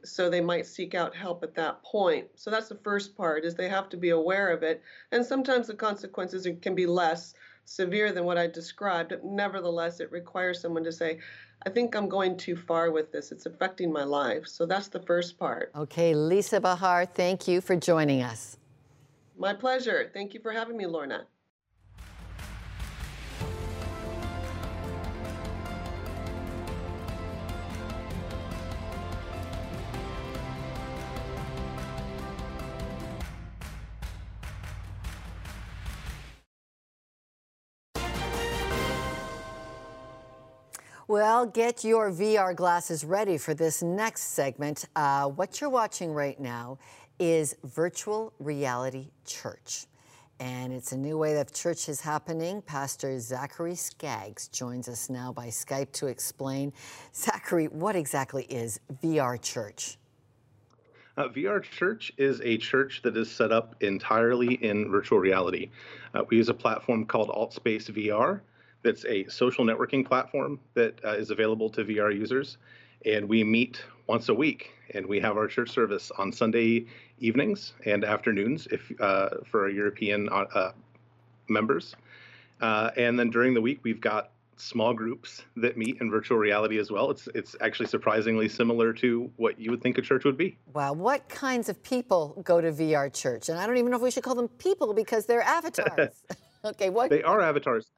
So 0.03 0.29
they 0.29 0.41
might 0.41 0.65
seek 0.65 0.95
out 0.95 1.15
help 1.15 1.43
at 1.43 1.55
that 1.55 1.83
point. 1.83 2.27
So 2.35 2.49
that's 2.49 2.69
the 2.69 2.79
first 2.83 3.15
part 3.15 3.45
is 3.45 3.53
they 3.53 3.69
have 3.69 3.89
to 3.89 3.97
be 3.97 4.09
aware 4.09 4.49
of 4.49 4.63
it. 4.63 4.81
And 5.11 5.23
sometimes 5.23 5.67
the 5.67 5.75
consequences 5.75 6.47
can 6.61 6.73
be 6.73 6.87
less 6.87 7.35
severe 7.71 8.11
than 8.11 8.25
what 8.25 8.37
I 8.37 8.47
described. 8.47 9.09
But 9.09 9.23
Nevertheless, 9.25 9.99
it 9.99 10.11
requires 10.11 10.59
someone 10.59 10.83
to 10.83 10.91
say, 10.91 11.19
I 11.65 11.69
think 11.69 11.95
I'm 11.95 12.09
going 12.09 12.37
too 12.37 12.55
far 12.55 12.91
with 12.91 13.11
this. 13.11 13.31
It's 13.31 13.45
affecting 13.45 13.91
my 13.91 14.03
life. 14.03 14.47
So 14.47 14.65
that's 14.65 14.87
the 14.87 15.01
first 15.01 15.37
part. 15.37 15.71
Okay, 15.75 16.13
Lisa 16.15 16.59
Bahar, 16.59 17.05
thank 17.05 17.47
you 17.47 17.61
for 17.61 17.75
joining 17.75 18.21
us. 18.21 18.57
My 19.37 19.53
pleasure. 19.53 20.09
Thank 20.13 20.33
you 20.33 20.39
for 20.39 20.51
having 20.51 20.77
me, 20.77 20.85
Lorna. 20.85 21.25
Well, 41.11 41.45
get 41.45 41.83
your 41.83 42.09
VR 42.09 42.55
glasses 42.55 43.03
ready 43.03 43.37
for 43.37 43.53
this 43.53 43.83
next 43.83 44.33
segment. 44.33 44.85
Uh, 44.95 45.27
what 45.27 45.59
you're 45.59 45.69
watching 45.69 46.13
right 46.13 46.39
now 46.39 46.77
is 47.19 47.53
virtual 47.65 48.31
reality 48.39 49.09
church. 49.25 49.87
And 50.39 50.71
it's 50.71 50.93
a 50.93 50.97
new 50.97 51.17
way 51.17 51.33
that 51.33 51.53
church 51.53 51.89
is 51.89 51.99
happening. 51.99 52.61
Pastor 52.61 53.19
Zachary 53.19 53.75
Skaggs 53.75 54.47
joins 54.47 54.87
us 54.87 55.09
now 55.09 55.33
by 55.33 55.47
Skype 55.47 55.91
to 55.91 56.07
explain. 56.07 56.71
Zachary, 57.13 57.65
what 57.65 57.97
exactly 57.97 58.45
is 58.45 58.79
VR 59.03 59.37
Church? 59.41 59.97
Uh, 61.17 61.27
VR 61.27 61.61
Church 61.61 62.13
is 62.17 62.39
a 62.39 62.55
church 62.57 63.01
that 63.03 63.17
is 63.17 63.29
set 63.29 63.51
up 63.51 63.75
entirely 63.81 64.53
in 64.63 64.89
virtual 64.89 65.19
reality. 65.19 65.71
Uh, 66.13 66.23
we 66.29 66.37
use 66.37 66.47
a 66.47 66.53
platform 66.53 67.05
called 67.05 67.27
AltSpace 67.27 67.91
VR, 67.91 68.39
that's 68.83 69.05
a 69.05 69.25
social 69.27 69.65
networking 69.65 70.05
platform 70.05 70.59
that 70.73 70.99
uh, 71.05 71.09
is 71.11 71.29
available 71.29 71.69
to 71.71 71.83
VR 71.83 72.13
users. 72.13 72.57
And 73.05 73.27
we 73.27 73.43
meet 73.43 73.83
once 74.07 74.29
a 74.29 74.33
week, 74.33 74.71
and 74.93 75.05
we 75.05 75.19
have 75.19 75.37
our 75.37 75.47
church 75.47 75.71
service 75.71 76.11
on 76.17 76.31
Sunday 76.31 76.85
evenings 77.19 77.73
and 77.85 78.03
afternoons 78.03 78.67
if 78.71 78.91
uh, 78.99 79.29
for 79.45 79.63
our 79.63 79.69
European 79.69 80.29
uh, 80.29 80.45
uh 80.53 80.71
members. 81.49 81.95
Uh, 82.61 82.91
and 82.95 83.19
then 83.19 83.29
during 83.29 83.53
the 83.53 83.61
week, 83.61 83.79
we've 83.83 83.99
got 84.01 84.31
small 84.57 84.93
groups 84.93 85.43
that 85.57 85.75
meet 85.75 85.99
in 85.99 86.11
virtual 86.11 86.37
reality 86.37 86.77
as 86.77 86.91
well. 86.91 87.09
It's 87.09 87.27
it's 87.33 87.55
actually 87.61 87.87
surprisingly 87.87 88.47
similar 88.47 88.93
to 88.93 89.31
what 89.37 89.59
you 89.59 89.71
would 89.71 89.81
think 89.81 89.97
a 89.97 90.01
church 90.01 90.23
would 90.23 90.37
be. 90.37 90.57
Wow, 90.73 90.93
what 90.93 91.27
kinds 91.29 91.69
of 91.69 91.81
people 91.81 92.39
go 92.43 92.61
to 92.61 92.71
VR 92.71 93.11
church? 93.11 93.49
And 93.49 93.57
I 93.57 93.65
don't 93.65 93.77
even 93.77 93.89
know 93.89 93.97
if 93.97 94.03
we 94.03 94.11
should 94.11 94.23
call 94.23 94.35
them 94.35 94.47
people 94.47 94.93
because 94.93 95.25
they're 95.25 95.41
avatars. 95.41 96.23
okay, 96.65 96.89
what 96.89 97.09
They 97.09 97.23
are 97.23 97.41
avatars 97.41 97.89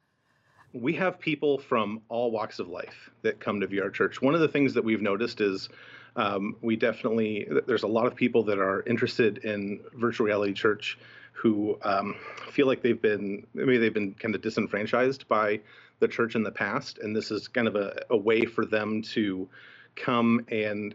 we 0.74 0.92
have 0.94 1.20
people 1.20 1.56
from 1.56 2.02
all 2.08 2.32
walks 2.32 2.58
of 2.58 2.68
life 2.68 3.10
that 3.22 3.38
come 3.38 3.60
to 3.60 3.66
VR 3.66 3.92
Church. 3.92 4.20
One 4.20 4.34
of 4.34 4.40
the 4.40 4.48
things 4.48 4.74
that 4.74 4.84
we've 4.84 5.00
noticed 5.00 5.40
is 5.40 5.68
um, 6.16 6.56
we 6.60 6.76
definitely 6.76 7.48
there's 7.66 7.84
a 7.84 7.88
lot 7.88 8.06
of 8.06 8.14
people 8.14 8.42
that 8.44 8.58
are 8.58 8.82
interested 8.82 9.38
in 9.38 9.80
virtual 9.94 10.26
reality 10.26 10.52
church 10.52 10.98
who 11.32 11.78
um, 11.82 12.16
feel 12.50 12.66
like 12.66 12.82
they've 12.82 13.00
been 13.00 13.46
maybe 13.54 13.78
they've 13.78 13.94
been 13.94 14.14
kind 14.14 14.34
of 14.34 14.42
disenfranchised 14.42 15.26
by 15.28 15.60
the 16.00 16.08
church 16.08 16.34
in 16.34 16.42
the 16.42 16.50
past, 16.50 16.98
and 16.98 17.14
this 17.14 17.30
is 17.30 17.46
kind 17.48 17.68
of 17.68 17.76
a, 17.76 18.04
a 18.10 18.16
way 18.16 18.44
for 18.44 18.64
them 18.64 19.00
to 19.02 19.48
come 19.94 20.44
and 20.48 20.94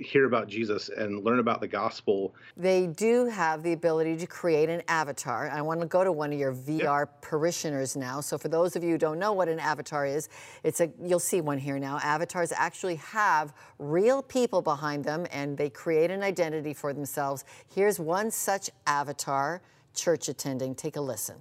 hear 0.00 0.26
about 0.26 0.48
Jesus 0.48 0.88
and 0.88 1.24
learn 1.24 1.38
about 1.38 1.60
the 1.60 1.68
gospel. 1.68 2.34
They 2.56 2.86
do 2.86 3.26
have 3.26 3.62
the 3.62 3.72
ability 3.72 4.16
to 4.18 4.26
create 4.26 4.68
an 4.68 4.82
avatar. 4.88 5.48
I 5.50 5.60
want 5.62 5.80
to 5.80 5.86
go 5.86 6.04
to 6.04 6.12
one 6.12 6.32
of 6.32 6.38
your 6.38 6.54
VR 6.54 7.00
yep. 7.00 7.22
parishioners 7.22 7.96
now. 7.96 8.20
So 8.20 8.38
for 8.38 8.48
those 8.48 8.76
of 8.76 8.84
you 8.84 8.92
who 8.92 8.98
don't 8.98 9.18
know 9.18 9.32
what 9.32 9.48
an 9.48 9.58
avatar 9.58 10.06
is, 10.06 10.28
it's 10.62 10.80
a 10.80 10.90
you'll 11.04 11.18
see 11.18 11.40
one 11.40 11.58
here 11.58 11.78
now. 11.78 11.98
Avatars 12.02 12.52
actually 12.52 12.96
have 12.96 13.52
real 13.78 14.22
people 14.22 14.62
behind 14.62 15.04
them 15.04 15.26
and 15.32 15.56
they 15.56 15.70
create 15.70 16.10
an 16.10 16.22
identity 16.22 16.74
for 16.74 16.92
themselves. 16.92 17.44
Here's 17.74 17.98
one 17.98 18.30
such 18.30 18.70
avatar 18.86 19.62
church 19.94 20.28
attending. 20.28 20.74
Take 20.74 20.96
a 20.96 21.00
listen. 21.00 21.36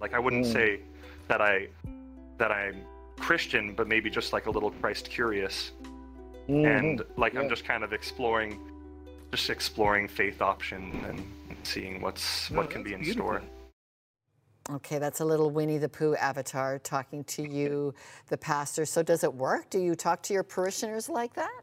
Like 0.00 0.14
I 0.14 0.18
wouldn't 0.18 0.46
mm. 0.46 0.52
say 0.52 0.80
that 1.28 1.40
I 1.40 1.68
that 2.38 2.52
I'm 2.52 2.84
Christian, 3.18 3.74
but 3.74 3.88
maybe 3.88 4.08
just 4.08 4.32
like 4.32 4.46
a 4.46 4.50
little 4.50 4.70
Christ 4.70 5.10
curious 5.10 5.72
mm-hmm. 6.48 6.66
and 6.66 7.02
like 7.16 7.34
yeah. 7.34 7.40
I'm 7.40 7.48
just 7.48 7.64
kind 7.64 7.84
of 7.84 7.92
exploring, 7.92 8.60
just 9.30 9.50
exploring 9.50 10.08
faith 10.08 10.40
option 10.42 11.04
and 11.08 11.24
seeing 11.62 12.00
what's 12.00 12.50
no, 12.50 12.58
what 12.58 12.70
can 12.70 12.82
be 12.82 12.94
in 12.94 13.00
beautiful. 13.00 13.26
store. 13.26 13.42
Okay, 14.70 14.98
that's 14.98 15.20
a 15.20 15.24
little 15.24 15.50
Winnie 15.50 15.78
the 15.78 15.88
Pooh 15.88 16.14
avatar 16.16 16.78
talking 16.78 17.24
to 17.24 17.42
you, 17.48 17.94
the 18.28 18.36
pastor. 18.36 18.84
So 18.84 19.02
does 19.02 19.24
it 19.24 19.32
work? 19.32 19.70
Do 19.70 19.78
you 19.78 19.94
talk 19.94 20.22
to 20.24 20.34
your 20.34 20.42
parishioners 20.42 21.08
like 21.08 21.34
that? 21.34 21.60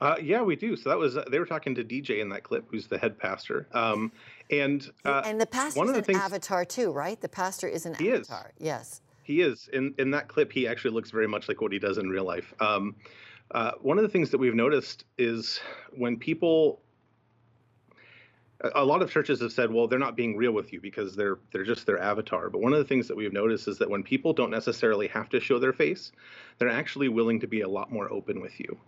Uh, 0.00 0.16
yeah, 0.22 0.40
we 0.40 0.56
do. 0.56 0.76
So 0.76 0.88
that 0.88 0.98
was 0.98 1.16
uh, 1.16 1.24
they 1.30 1.38
were 1.38 1.46
talking 1.46 1.74
to 1.74 1.84
DJ 1.84 2.20
in 2.22 2.30
that 2.30 2.42
clip, 2.42 2.64
who's 2.70 2.86
the 2.86 2.96
head 2.96 3.18
pastor. 3.18 3.66
Um, 3.72 4.12
and 4.50 4.90
uh, 5.04 5.22
and 5.26 5.38
the 5.38 5.46
pastor 5.46 5.84
is 5.84 5.90
an 5.90 6.04
things, 6.04 6.18
avatar 6.18 6.64
too, 6.64 6.90
right? 6.90 7.20
The 7.20 7.28
pastor 7.28 7.68
is 7.68 7.84
an 7.84 7.94
avatar. 7.94 8.52
Is. 8.56 8.64
Yes. 8.64 9.00
He 9.22 9.42
is. 9.42 9.68
In 9.74 9.94
in 9.98 10.10
that 10.12 10.28
clip, 10.28 10.52
he 10.52 10.66
actually 10.66 10.92
looks 10.92 11.10
very 11.10 11.28
much 11.28 11.48
like 11.48 11.60
what 11.60 11.70
he 11.70 11.78
does 11.78 11.98
in 11.98 12.08
real 12.08 12.24
life. 12.24 12.54
Um, 12.60 12.96
uh, 13.52 13.72
one 13.80 13.98
of 13.98 14.02
the 14.02 14.08
things 14.08 14.30
that 14.30 14.38
we've 14.38 14.54
noticed 14.54 15.04
is 15.18 15.60
when 15.96 16.16
people 16.16 16.80
a 18.74 18.84
lot 18.84 19.00
of 19.00 19.10
churches 19.10 19.40
have 19.40 19.52
said, 19.52 19.72
well, 19.72 19.88
they're 19.88 19.98
not 19.98 20.16
being 20.16 20.36
real 20.36 20.52
with 20.52 20.72
you 20.72 20.80
because 20.80 21.16
they're 21.16 21.38
they're 21.50 21.64
just 21.64 21.86
their 21.86 21.98
avatar. 21.98 22.50
But 22.50 22.60
one 22.60 22.72
of 22.72 22.78
the 22.78 22.84
things 22.84 23.08
that 23.08 23.16
we've 23.16 23.32
noticed 23.32 23.68
is 23.68 23.78
that 23.78 23.88
when 23.88 24.02
people 24.02 24.32
don't 24.32 24.50
necessarily 24.50 25.08
have 25.08 25.28
to 25.30 25.40
show 25.40 25.58
their 25.58 25.72
face, 25.72 26.12
they're 26.58 26.68
actually 26.68 27.08
willing 27.08 27.40
to 27.40 27.46
be 27.46 27.62
a 27.62 27.68
lot 27.68 27.90
more 27.90 28.12
open 28.12 28.40
with 28.40 28.60
you. 28.60 28.78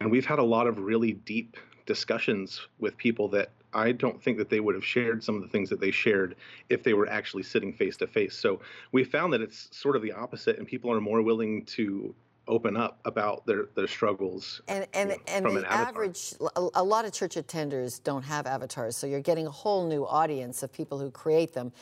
And 0.00 0.10
we've 0.10 0.26
had 0.26 0.38
a 0.38 0.44
lot 0.44 0.66
of 0.66 0.78
really 0.78 1.12
deep 1.12 1.56
discussions 1.86 2.66
with 2.78 2.96
people 2.96 3.28
that 3.28 3.50
I 3.72 3.92
don't 3.92 4.22
think 4.22 4.38
that 4.38 4.50
they 4.50 4.60
would 4.60 4.74
have 4.74 4.84
shared 4.84 5.22
some 5.22 5.36
of 5.36 5.42
the 5.42 5.48
things 5.48 5.70
that 5.70 5.80
they 5.80 5.90
shared 5.90 6.36
if 6.68 6.82
they 6.82 6.94
were 6.94 7.08
actually 7.08 7.42
sitting 7.42 7.72
face 7.72 7.96
to 7.98 8.06
face. 8.06 8.36
So 8.36 8.60
we 8.92 9.04
found 9.04 9.32
that 9.32 9.40
it's 9.40 9.68
sort 9.70 9.96
of 9.96 10.02
the 10.02 10.12
opposite, 10.12 10.58
and 10.58 10.66
people 10.66 10.90
are 10.92 11.00
more 11.00 11.22
willing 11.22 11.64
to 11.66 12.14
open 12.48 12.76
up 12.76 12.98
about 13.04 13.46
their, 13.46 13.66
their 13.74 13.88
struggles. 13.88 14.60
And 14.68 14.86
and, 14.94 15.10
you 15.10 15.16
know, 15.16 15.22
and 15.28 15.46
the 15.46 15.58
an 15.58 15.64
average, 15.66 16.34
a 16.56 16.82
lot 16.82 17.04
of 17.04 17.12
church 17.12 17.34
attenders 17.34 18.02
don't 18.02 18.22
have 18.22 18.46
avatars, 18.46 18.96
so 18.96 19.06
you're 19.06 19.20
getting 19.20 19.46
a 19.46 19.50
whole 19.50 19.86
new 19.86 20.06
audience 20.06 20.62
of 20.62 20.72
people 20.72 20.98
who 20.98 21.10
create 21.10 21.52
them. 21.52 21.72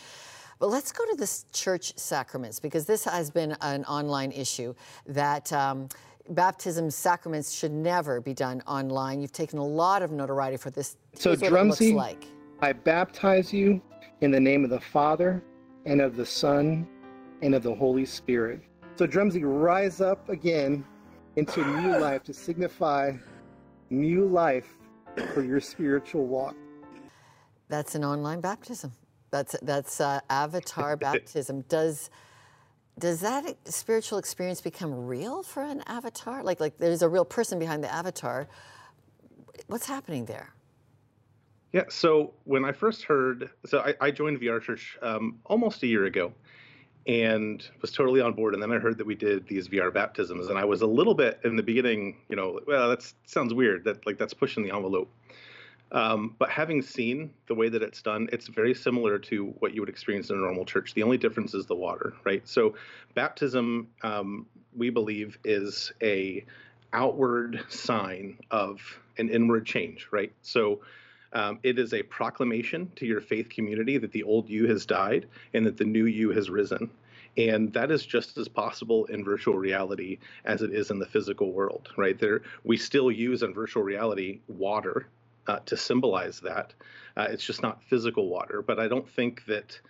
But 0.58 0.68
let's 0.68 0.92
go 0.92 1.04
to 1.04 1.16
the 1.16 1.44
church 1.52 1.98
sacraments 1.98 2.60
because 2.60 2.86
this 2.86 3.04
has 3.04 3.30
been 3.30 3.56
an 3.60 3.84
online 3.84 4.32
issue 4.32 4.74
that. 5.06 5.52
Um, 5.52 5.88
baptism 6.30 6.90
sacraments 6.90 7.52
should 7.52 7.70
never 7.70 8.18
be 8.18 8.32
done 8.32 8.62
online. 8.66 9.20
You've 9.20 9.32
taken 9.32 9.58
a 9.58 9.66
lot 9.66 10.00
of 10.00 10.10
notoriety 10.10 10.56
for 10.56 10.70
this. 10.70 10.96
So, 11.14 11.36
Here's 11.36 11.50
Drumsy, 11.50 11.92
like. 11.92 12.24
I 12.62 12.72
baptize 12.72 13.52
you 13.52 13.82
in 14.22 14.30
the 14.30 14.40
name 14.40 14.64
of 14.64 14.70
the 14.70 14.80
Father 14.80 15.42
and 15.84 16.00
of 16.00 16.16
the 16.16 16.24
Son 16.24 16.88
and 17.42 17.54
of 17.54 17.62
the 17.62 17.74
Holy 17.74 18.06
Spirit. 18.06 18.62
So, 18.96 19.06
Drumsy, 19.06 19.42
rise 19.42 20.00
up 20.00 20.28
again 20.28 20.84
into 21.34 21.66
new 21.80 21.98
life 21.98 22.22
to 22.24 22.32
signify 22.32 23.12
new 23.90 24.26
life 24.26 24.76
for 25.32 25.42
your 25.42 25.60
spiritual 25.60 26.26
walk. 26.26 26.54
That's 27.68 27.96
an 27.96 28.04
online 28.04 28.40
baptism. 28.40 28.92
That's 29.32 29.56
that's 29.62 30.00
uh, 30.00 30.20
avatar 30.30 30.96
baptism. 31.08 31.62
Does 31.62 32.08
does 32.96 33.20
that 33.22 33.56
spiritual 33.64 34.18
experience 34.18 34.60
become 34.60 34.94
real 35.06 35.42
for 35.42 35.64
an 35.64 35.82
avatar? 35.86 36.44
Like 36.44 36.60
like 36.60 36.76
there's 36.78 37.02
a 37.02 37.08
real 37.08 37.24
person 37.24 37.58
behind 37.58 37.82
the 37.82 37.92
avatar. 37.92 38.46
What's 39.66 39.86
happening 39.86 40.26
there? 40.26 40.54
Yeah, 41.72 41.82
so 41.88 42.34
when 42.44 42.64
I 42.64 42.70
first 42.70 43.02
heard, 43.02 43.50
so 43.66 43.80
I, 43.80 43.94
I 44.00 44.10
joined 44.12 44.40
VR 44.40 44.62
Church 44.62 44.96
um, 45.02 45.40
almost 45.46 45.82
a 45.82 45.88
year 45.88 46.04
ago 46.04 46.32
and 47.06 47.66
was 47.80 47.92
totally 47.92 48.20
on 48.20 48.32
board. 48.32 48.54
And 48.54 48.62
then 48.62 48.72
I 48.72 48.78
heard 48.78 48.98
that 48.98 49.06
we 49.06 49.14
did 49.14 49.46
these 49.46 49.68
VR 49.68 49.92
baptisms, 49.92 50.48
and 50.48 50.58
I 50.58 50.64
was 50.64 50.82
a 50.82 50.86
little 50.86 51.14
bit 51.14 51.40
in 51.44 51.56
the 51.56 51.62
beginning, 51.62 52.16
you 52.28 52.36
know, 52.36 52.60
well, 52.66 52.88
that 52.90 53.12
sounds 53.26 53.52
weird. 53.52 53.84
That 53.84 54.06
like 54.06 54.18
that's 54.18 54.34
pushing 54.34 54.62
the 54.62 54.74
envelope. 54.74 55.10
Um, 55.92 56.34
but 56.38 56.50
having 56.50 56.82
seen 56.82 57.32
the 57.46 57.54
way 57.54 57.68
that 57.68 57.82
it's 57.82 58.02
done, 58.02 58.28
it's 58.32 58.48
very 58.48 58.74
similar 58.74 59.18
to 59.18 59.54
what 59.60 59.74
you 59.74 59.80
would 59.80 59.88
experience 59.88 60.30
in 60.30 60.36
a 60.36 60.40
normal 60.40 60.64
church. 60.64 60.92
The 60.94 61.02
only 61.02 61.18
difference 61.18 61.54
is 61.54 61.66
the 61.66 61.76
water, 61.76 62.14
right? 62.24 62.46
So, 62.48 62.74
baptism, 63.14 63.88
um, 64.02 64.46
we 64.76 64.90
believe, 64.90 65.38
is 65.44 65.92
a 66.02 66.44
outward 66.92 67.64
sign 67.68 68.38
of 68.50 68.80
an 69.18 69.28
inward 69.28 69.66
change, 69.66 70.08
right? 70.10 70.32
So, 70.42 70.80
um, 71.34 71.58
it 71.62 71.78
is 71.78 71.92
a 71.92 72.02
proclamation 72.04 72.90
to 72.96 73.06
your 73.06 73.20
faith 73.20 73.48
community 73.48 73.98
that 73.98 74.12
the 74.12 74.22
old 74.22 74.48
you 74.48 74.66
has 74.68 74.86
died 74.86 75.26
and 75.52 75.66
that 75.66 75.76
the 75.76 75.84
new 75.84 76.06
you 76.06 76.30
has 76.30 76.48
risen. 76.48 76.90
And 77.36 77.72
that 77.72 77.90
is 77.90 78.06
just 78.06 78.38
as 78.38 78.46
possible 78.46 79.06
in 79.06 79.24
virtual 79.24 79.56
reality 79.56 80.18
as 80.44 80.62
it 80.62 80.72
is 80.72 80.90
in 80.90 81.00
the 81.00 81.06
physical 81.06 81.52
world, 81.52 81.88
right? 81.96 82.18
There, 82.18 82.42
we 82.62 82.76
still 82.76 83.10
use 83.10 83.42
in 83.42 83.52
virtual 83.52 83.82
reality 83.82 84.40
water 84.46 85.08
uh, 85.48 85.58
to 85.66 85.76
symbolize 85.76 86.40
that. 86.40 86.72
Uh, 87.16 87.26
it's 87.30 87.44
just 87.44 87.62
not 87.62 87.82
physical 87.82 88.28
water, 88.28 88.62
but 88.62 88.78
I 88.78 88.86
don't 88.86 89.08
think 89.08 89.44
that 89.46 89.80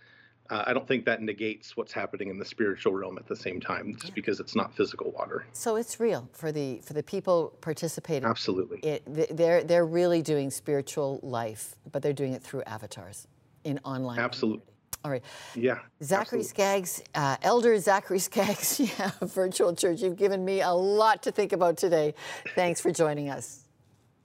uh, 0.51 0.65
I 0.67 0.73
don't 0.73 0.87
think 0.87 1.05
that 1.07 1.23
negates 1.23 1.77
what's 1.77 1.93
happening 1.93 2.29
in 2.29 2.39
the 2.39 2.45
spiritual 2.45 2.93
realm 2.93 3.17
at 3.19 3.27
the 3.27 3.37
same 3.37 3.61
time, 3.61 3.97
just 3.99 4.15
because 4.15 4.41
it's 4.41 4.55
not 4.55 4.75
physical 4.75 5.11
water. 5.13 5.47
So 5.53 5.77
it's 5.77 5.99
real 5.99 6.29
for 6.33 6.53
the 6.53 6.81
for 6.85 6.93
the 6.93 7.03
people 7.03 7.57
participating. 7.61 8.29
Absolutely, 8.29 8.79
it, 8.81 9.03
they're 9.37 9.65
they're 9.65 9.87
really 9.87 10.23
doing 10.23 10.51
spiritual 10.51 11.21
life, 11.23 11.77
but 11.91 12.03
they're 12.03 12.13
doing 12.13 12.35
it 12.35 12.43
through 12.43 12.63
avatars 12.65 13.27
in 13.65 13.81
online. 13.85 14.19
Absolutely. 14.19 14.61
Community. 14.61 14.71
All 15.05 15.11
right. 15.11 15.23
Yeah. 15.55 15.81
Zachary 16.03 16.41
absolutely. 16.41 16.45
Skaggs, 16.45 17.03
uh, 17.15 17.37
Elder 17.43 17.79
Zachary 17.79 18.19
Skaggs, 18.31 18.81
yeah, 18.81 19.11
virtual 19.21 19.75
church. 19.75 20.01
You've 20.01 20.17
given 20.17 20.45
me 20.45 20.63
a 20.63 20.71
lot 20.71 21.23
to 21.25 21.33
think 21.33 21.53
about 21.53 21.77
today. 21.77 22.15
Thanks 22.55 22.81
for 22.81 22.91
joining 22.91 23.29
us. 23.29 23.65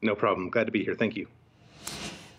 No 0.02 0.16
problem. 0.16 0.50
Glad 0.50 0.66
to 0.68 0.72
be 0.72 0.84
here. 0.84 0.96
Thank 0.96 1.18
you. 1.18 1.28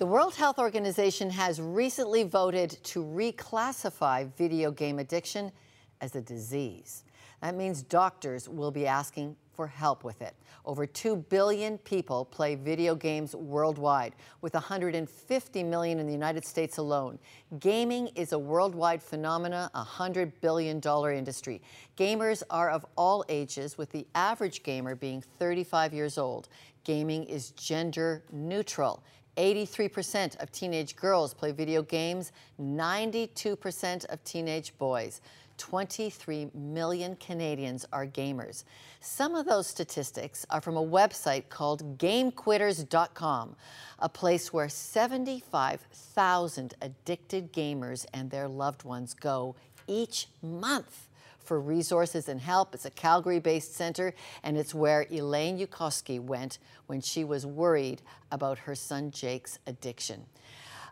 The 0.01 0.07
World 0.07 0.35
Health 0.35 0.59
Organization 0.59 1.29
has 1.29 1.61
recently 1.61 2.23
voted 2.23 2.71
to 2.85 3.05
reclassify 3.05 4.33
video 4.35 4.71
game 4.71 4.99
addiction 4.99 5.53
as 6.01 6.17
a 6.17 6.23
disease. 6.23 7.05
That 7.43 7.55
means 7.55 7.83
doctors 7.83 8.49
will 8.49 8.71
be 8.71 8.87
asking 8.87 9.37
for 9.53 9.67
help 9.67 10.03
with 10.03 10.23
it. 10.23 10.35
Over 10.65 10.87
2 10.87 11.17
billion 11.17 11.77
people 11.77 12.25
play 12.25 12.55
video 12.55 12.95
games 12.95 13.37
worldwide, 13.37 14.15
with 14.41 14.55
150 14.55 15.63
million 15.65 15.99
in 15.99 16.07
the 16.07 16.13
United 16.15 16.47
States 16.47 16.79
alone. 16.79 17.19
Gaming 17.59 18.07
is 18.15 18.33
a 18.33 18.39
worldwide 18.39 19.03
phenomena, 19.03 19.71
a 19.75 19.85
$100 19.85 20.33
billion 20.41 20.81
industry. 21.15 21.61
Gamers 21.99 22.43
are 22.49 22.71
of 22.71 22.87
all 22.97 23.23
ages, 23.29 23.77
with 23.77 23.93
the 23.93 24.07
average 24.15 24.63
gamer 24.63 24.95
being 24.95 25.23
35 25.39 25.93
years 25.93 26.17
old. 26.17 26.49
Gaming 26.85 27.25
is 27.25 27.51
gender 27.51 28.25
neutral. 28.33 29.05
83% 29.41 30.41
of 30.43 30.53
teenage 30.53 30.95
girls 30.97 31.33
play 31.33 31.53
video 31.53 31.83
games, 31.83 32.33
92% 32.61 34.05
of 34.07 34.23
teenage 34.23 34.77
boys. 34.77 35.23
23 35.57 36.51
million 36.55 37.17
Canadians 37.17 37.87
are 37.91 38.07
gamers. 38.07 38.65
Some 39.01 39.35
of 39.35 39.47
those 39.47 39.67
statistics 39.67 40.45
are 40.51 40.61
from 40.61 40.77
a 40.77 40.85
website 40.85 41.49
called 41.49 41.99
GameQuitters.com, 41.99 43.57
a 43.99 44.09
place 44.09 44.53
where 44.53 44.69
75,000 44.69 46.75
addicted 46.83 47.53
gamers 47.53 48.07
and 48.13 48.31
their 48.31 48.49
loved 48.49 48.85
ones 48.85 49.15
go 49.15 49.57
each 49.87 50.29
month 50.43 51.09
for 51.45 51.61
resources 51.61 52.29
and 52.29 52.41
help. 52.41 52.75
It's 52.75 52.85
a 52.85 52.91
Calgary 52.91 53.41
based 53.41 53.75
center, 53.75 54.15
and 54.43 54.57
it's 54.57 54.75
where 54.75 55.07
Elaine 55.11 55.59
Uskoski 55.59 56.21
went 56.21 56.59
when 56.87 57.01
she 57.01 57.25
was 57.25 57.45
worried 57.47 58.03
about 58.31 58.59
her 58.59 58.75
son 58.75 59.11
Jake's 59.11 59.59
addiction. 59.67 60.27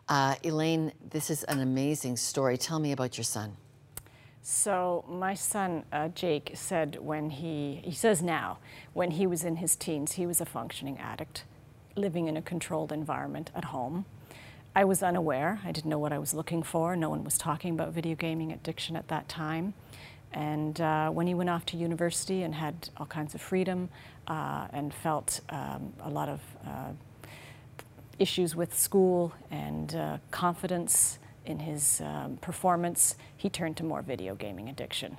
Uh, 0.07 0.35
Elaine, 0.43 0.91
this 1.11 1.29
is 1.29 1.43
an 1.43 1.59
amazing 1.59 2.17
story. 2.17 2.57
Tell 2.57 2.79
me 2.79 2.91
about 2.91 3.17
your 3.17 3.23
son. 3.23 3.55
So 4.41 5.05
my 5.07 5.33
son 5.33 5.83
uh, 5.91 6.07
Jake 6.07 6.51
said 6.55 6.97
when 6.99 7.29
he 7.29 7.81
he 7.83 7.91
says 7.91 8.23
now 8.23 8.57
when 8.93 9.11
he 9.11 9.27
was 9.27 9.43
in 9.43 9.57
his 9.57 9.75
teens 9.75 10.13
he 10.13 10.25
was 10.25 10.41
a 10.41 10.45
functioning 10.45 10.97
addict, 10.97 11.43
living 11.95 12.27
in 12.27 12.37
a 12.37 12.41
controlled 12.41 12.91
environment 12.91 13.51
at 13.53 13.65
home. 13.65 14.05
I 14.75 14.85
was 14.85 15.03
unaware. 15.03 15.59
I 15.65 15.71
didn't 15.71 15.89
know 15.89 15.99
what 15.99 16.13
I 16.13 16.19
was 16.19 16.33
looking 16.33 16.63
for. 16.63 16.95
No 16.95 17.09
one 17.09 17.23
was 17.23 17.37
talking 17.37 17.73
about 17.73 17.91
video 17.91 18.15
gaming 18.15 18.51
addiction 18.51 18.95
at 18.95 19.07
that 19.09 19.27
time. 19.27 19.73
And 20.31 20.79
uh, 20.79 21.09
when 21.09 21.27
he 21.27 21.33
went 21.33 21.49
off 21.49 21.65
to 21.67 21.77
university 21.77 22.43
and 22.43 22.53
had 22.53 22.89
all 22.97 23.05
kinds 23.05 23.33
of 23.35 23.41
freedom 23.41 23.89
uh, 24.27 24.67
and 24.71 24.93
felt 24.93 25.41
um, 25.49 25.93
a 26.03 26.09
lot 26.09 26.29
of 26.29 26.41
uh, 26.65 26.91
issues 28.19 28.55
with 28.55 28.77
school 28.77 29.33
and 29.49 29.95
uh, 29.95 30.17
confidence 30.29 31.19
in 31.45 31.59
his 31.59 32.01
um, 32.01 32.37
performance, 32.37 33.15
he 33.35 33.49
turned 33.49 33.77
to 33.77 33.83
more 33.83 34.01
video 34.01 34.35
gaming 34.35 34.69
addiction. 34.69 35.17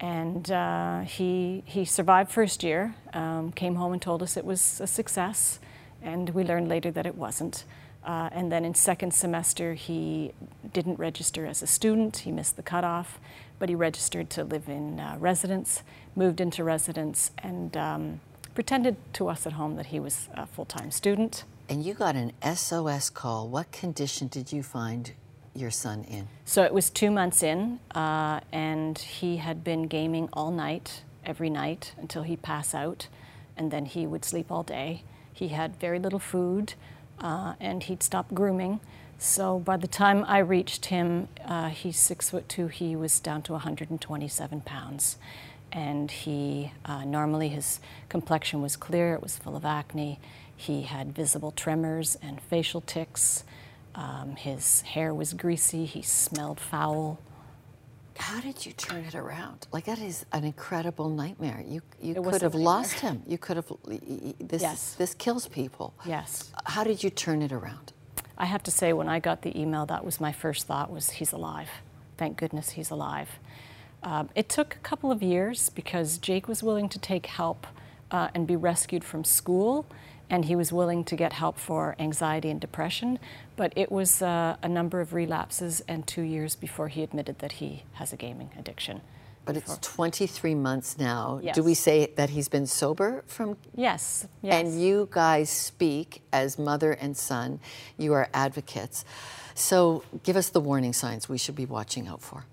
And 0.00 0.50
uh, 0.50 1.00
he, 1.02 1.62
he 1.66 1.84
survived 1.84 2.32
first 2.32 2.64
year, 2.64 2.94
um, 3.12 3.52
came 3.52 3.74
home 3.74 3.92
and 3.92 4.02
told 4.02 4.22
us 4.22 4.36
it 4.36 4.44
was 4.44 4.80
a 4.80 4.86
success, 4.86 5.60
and 6.02 6.30
we 6.30 6.42
learned 6.42 6.68
later 6.68 6.90
that 6.90 7.06
it 7.06 7.14
wasn't. 7.14 7.64
Uh, 8.02 8.30
and 8.32 8.50
then 8.50 8.64
in 8.64 8.74
second 8.74 9.12
semester, 9.12 9.74
he 9.74 10.32
didn't 10.72 10.98
register 10.98 11.44
as 11.44 11.62
a 11.62 11.66
student. 11.66 12.18
He 12.18 12.32
missed 12.32 12.56
the 12.56 12.62
cutoff, 12.62 13.20
but 13.60 13.68
he 13.68 13.76
registered 13.76 14.28
to 14.30 14.42
live 14.42 14.68
in 14.68 14.98
uh, 14.98 15.16
residence, 15.20 15.84
moved 16.16 16.40
into 16.40 16.64
residence, 16.64 17.30
and 17.38 17.76
um, 17.76 18.20
pretended 18.54 18.96
to 19.12 19.28
us 19.28 19.46
at 19.46 19.52
home 19.52 19.76
that 19.76 19.86
he 19.86 20.00
was 20.00 20.28
a 20.34 20.46
full-time 20.46 20.90
student. 20.90 21.44
And 21.68 21.84
you 21.84 21.94
got 21.94 22.16
an 22.16 22.32
SOS 22.42 23.10
call. 23.10 23.48
What 23.48 23.70
condition 23.70 24.26
did 24.26 24.50
you 24.50 24.64
find 24.64 25.12
your 25.54 25.70
son 25.70 26.02
in? 26.04 26.26
So 26.44 26.64
it 26.64 26.74
was 26.74 26.90
two 26.90 27.12
months 27.12 27.44
in, 27.44 27.78
uh, 27.94 28.40
and 28.50 28.98
he 28.98 29.36
had 29.36 29.62
been 29.62 29.86
gaming 29.86 30.28
all 30.32 30.50
night, 30.50 31.02
every 31.24 31.50
night, 31.50 31.92
until 31.98 32.22
he'd 32.22 32.42
pass 32.42 32.74
out, 32.74 33.06
and 33.56 33.70
then 33.70 33.84
he 33.84 34.06
would 34.06 34.24
sleep 34.24 34.50
all 34.50 34.62
day. 34.62 35.04
He 35.32 35.48
had 35.48 35.76
very 35.76 35.98
little 35.98 36.18
food, 36.18 36.74
uh, 37.20 37.54
and 37.60 37.82
he'd 37.84 38.02
stop 38.02 38.32
grooming. 38.32 38.80
So 39.22 39.58
by 39.58 39.76
the 39.76 39.86
time 39.86 40.24
I 40.26 40.38
reached 40.38 40.86
him, 40.86 41.28
uh, 41.44 41.68
he's 41.68 41.98
six 41.98 42.30
foot 42.30 42.48
two. 42.48 42.68
He 42.68 42.96
was 42.96 43.20
down 43.20 43.42
to 43.42 43.52
127 43.52 44.62
pounds, 44.62 45.18
and 45.70 46.10
he 46.10 46.72
uh, 46.86 47.04
normally 47.04 47.48
his 47.50 47.80
complexion 48.08 48.62
was 48.62 48.76
clear. 48.76 49.12
It 49.12 49.22
was 49.22 49.36
full 49.36 49.56
of 49.56 49.66
acne. 49.66 50.18
He 50.56 50.82
had 50.82 51.12
visible 51.14 51.50
tremors 51.50 52.16
and 52.22 52.40
facial 52.40 52.80
tics. 52.80 53.44
Um, 53.94 54.36
his 54.36 54.80
hair 54.80 55.12
was 55.12 55.34
greasy. 55.34 55.84
He 55.84 56.00
smelled 56.00 56.58
foul. 56.58 57.18
How 58.16 58.40
did 58.40 58.64
you 58.64 58.72
turn 58.72 59.04
it 59.04 59.14
around? 59.14 59.66
Like 59.70 59.84
that 59.84 59.98
is 59.98 60.24
an 60.32 60.44
incredible 60.44 61.10
nightmare. 61.10 61.62
You 61.66 61.82
you 62.00 62.14
It 62.14 62.24
could 62.24 62.40
have 62.40 62.54
lost 62.54 63.00
him. 63.00 63.22
You 63.26 63.36
could 63.36 63.56
have. 63.58 63.70
This 64.38 64.62
Yes. 64.62 64.94
this 64.94 65.12
kills 65.12 65.46
people. 65.46 65.92
Yes. 66.06 66.52
How 66.64 66.84
did 66.84 67.04
you 67.04 67.10
turn 67.10 67.42
it 67.42 67.52
around? 67.52 67.92
I 68.40 68.46
have 68.46 68.62
to 68.62 68.70
say, 68.70 68.94
when 68.94 69.06
I 69.06 69.20
got 69.20 69.42
the 69.42 69.60
email, 69.60 69.84
that 69.84 70.02
was 70.02 70.18
my 70.18 70.32
first 70.32 70.66
thought: 70.66 70.90
was 70.90 71.10
he's 71.10 71.30
alive. 71.30 71.68
Thank 72.16 72.38
goodness 72.38 72.70
he's 72.70 72.90
alive. 72.90 73.28
Um, 74.02 74.30
it 74.34 74.48
took 74.48 74.76
a 74.76 74.78
couple 74.78 75.12
of 75.12 75.22
years 75.22 75.68
because 75.68 76.16
Jake 76.16 76.48
was 76.48 76.62
willing 76.62 76.88
to 76.88 76.98
take 76.98 77.26
help 77.26 77.66
uh, 78.10 78.28
and 78.34 78.46
be 78.46 78.56
rescued 78.56 79.04
from 79.04 79.24
school, 79.24 79.84
and 80.30 80.46
he 80.46 80.56
was 80.56 80.72
willing 80.72 81.04
to 81.04 81.16
get 81.16 81.34
help 81.34 81.58
for 81.58 81.94
anxiety 81.98 82.48
and 82.48 82.58
depression. 82.58 83.18
But 83.56 83.74
it 83.76 83.92
was 83.92 84.22
uh, 84.22 84.56
a 84.62 84.68
number 84.68 85.02
of 85.02 85.12
relapses 85.12 85.82
and 85.86 86.06
two 86.06 86.22
years 86.22 86.56
before 86.56 86.88
he 86.88 87.02
admitted 87.02 87.40
that 87.40 87.52
he 87.52 87.82
has 87.92 88.10
a 88.10 88.16
gaming 88.16 88.52
addiction. 88.58 89.02
But 89.54 89.56
it's 89.56 89.78
23 89.82 90.54
months 90.54 90.98
now. 90.98 91.40
Yes. 91.42 91.54
Do 91.54 91.62
we 91.62 91.74
say 91.74 92.12
that 92.16 92.30
he's 92.30 92.48
been 92.48 92.66
sober 92.66 93.24
from? 93.26 93.56
Yes, 93.74 94.26
yes. 94.42 94.54
And 94.54 94.80
you 94.80 95.08
guys 95.10 95.50
speak 95.50 96.22
as 96.32 96.58
mother 96.58 96.92
and 96.92 97.16
son. 97.16 97.60
You 97.98 98.12
are 98.14 98.28
advocates. 98.32 99.04
So 99.54 100.04
give 100.22 100.36
us 100.36 100.50
the 100.50 100.60
warning 100.60 100.92
signs 100.92 101.28
we 101.28 101.38
should 101.38 101.56
be 101.56 101.66
watching 101.66 102.06
out 102.06 102.22
for. 102.22 102.44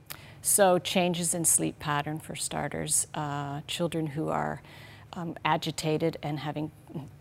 So, 0.41 0.79
changes 0.79 1.33
in 1.33 1.43
sleep 1.43 1.77
pattern, 1.77 2.19
for 2.19 2.35
starters, 2.35 3.05
uh, 3.13 3.61
children 3.67 4.07
who 4.07 4.29
are 4.29 4.61
um, 5.11 5.35
agitated 5.43 6.17
and 6.23 6.39
having 6.39 6.71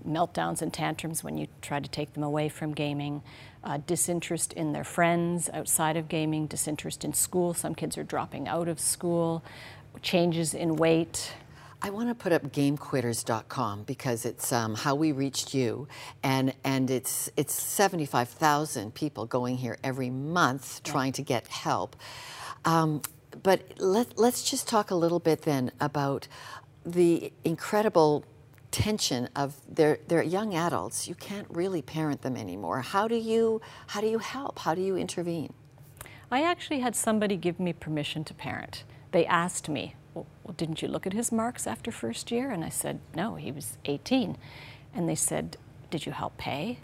meltdowns 0.07 0.63
and 0.63 0.73
tantrums 0.73 1.23
when 1.25 1.37
you 1.37 1.47
try 1.63 1.81
to 1.81 1.89
take 1.89 2.13
them 2.15 2.23
away 2.23 2.49
from 2.49 2.73
gaming, 2.73 3.23
uh, 3.65 3.79
disinterest 3.87 4.53
in 4.53 4.73
their 4.73 4.85
friends 4.85 5.51
outside 5.53 5.97
of 5.97 6.09
gaming, 6.09 6.47
disinterest 6.47 7.05
in 7.05 7.13
school. 7.13 7.55
Some 7.55 7.75
kids 7.75 7.99
are 7.99 8.05
dropping 8.05 8.49
out 8.49 8.69
of 8.69 8.79
school, 8.81 9.43
changes 10.03 10.55
in 10.55 10.77
weight. 10.77 11.33
I 11.83 11.91
want 11.91 12.09
to 12.09 12.15
put 12.15 12.33
up 12.33 12.43
GameQuitters.com 12.45 13.85
because 13.85 14.25
it's 14.25 14.53
um, 14.53 14.75
how 14.75 14.95
we 14.95 15.13
reached 15.13 15.55
you, 15.55 15.87
and 16.23 16.55
and 16.65 16.91
it's 16.91 17.31
it's 17.37 17.55
75,000 17.55 18.95
people 18.95 19.27
going 19.27 19.59
here 19.59 19.79
every 19.85 20.11
month 20.11 20.83
trying 20.83 21.13
to 21.13 21.23
get 21.23 21.47
help. 21.49 21.95
Um, 22.65 23.03
but 23.43 23.63
let, 23.79 24.19
let's 24.19 24.49
just 24.49 24.67
talk 24.69 24.91
a 24.91 24.95
little 24.95 25.21
bit 25.21 25.43
then 25.43 25.71
about 25.81 26.29
the 26.85 27.33
incredible 27.45 28.25
tension 28.77 29.27
of 29.35 29.55
they're, 29.67 29.99
they're 30.07 30.23
young 30.23 30.55
adults. 30.55 31.09
You 31.09 31.15
can't 31.15 31.47
really 31.49 31.81
parent 31.81 32.21
them 32.21 32.37
anymore. 32.37 32.83
How 32.83 33.09
do 33.09 33.15
you 33.15 33.63
how 33.87 34.03
do 34.03 34.07
you 34.07 34.19
help? 34.19 34.59
How 34.59 34.75
do 34.75 34.83
you 34.83 34.97
intervene? 34.99 35.55
I 36.31 36.43
actually 36.43 36.81
had 36.81 36.95
somebody 36.95 37.39
give 37.39 37.59
me 37.59 37.73
permission 37.73 38.23
to 38.25 38.35
parent. 38.35 38.85
They 39.13 39.25
asked 39.25 39.71
me, 39.71 39.95
well, 40.13 40.27
didn't 40.59 40.83
you 40.83 40.89
look 40.89 41.07
at 41.07 41.15
his 41.15 41.33
marks 41.33 41.67
after 41.67 41.91
first 41.91 42.31
year? 42.31 42.51
And 42.51 42.63
I 42.63 42.69
said, 42.69 43.01
no, 43.15 43.37
he 43.37 43.51
was 43.51 43.79
18. 43.87 44.37
And 44.95 45.09
they 45.09 45.15
said, 45.15 45.57
did 45.89 46.05
you 46.05 46.13
help 46.13 46.37
pay? 46.37 46.81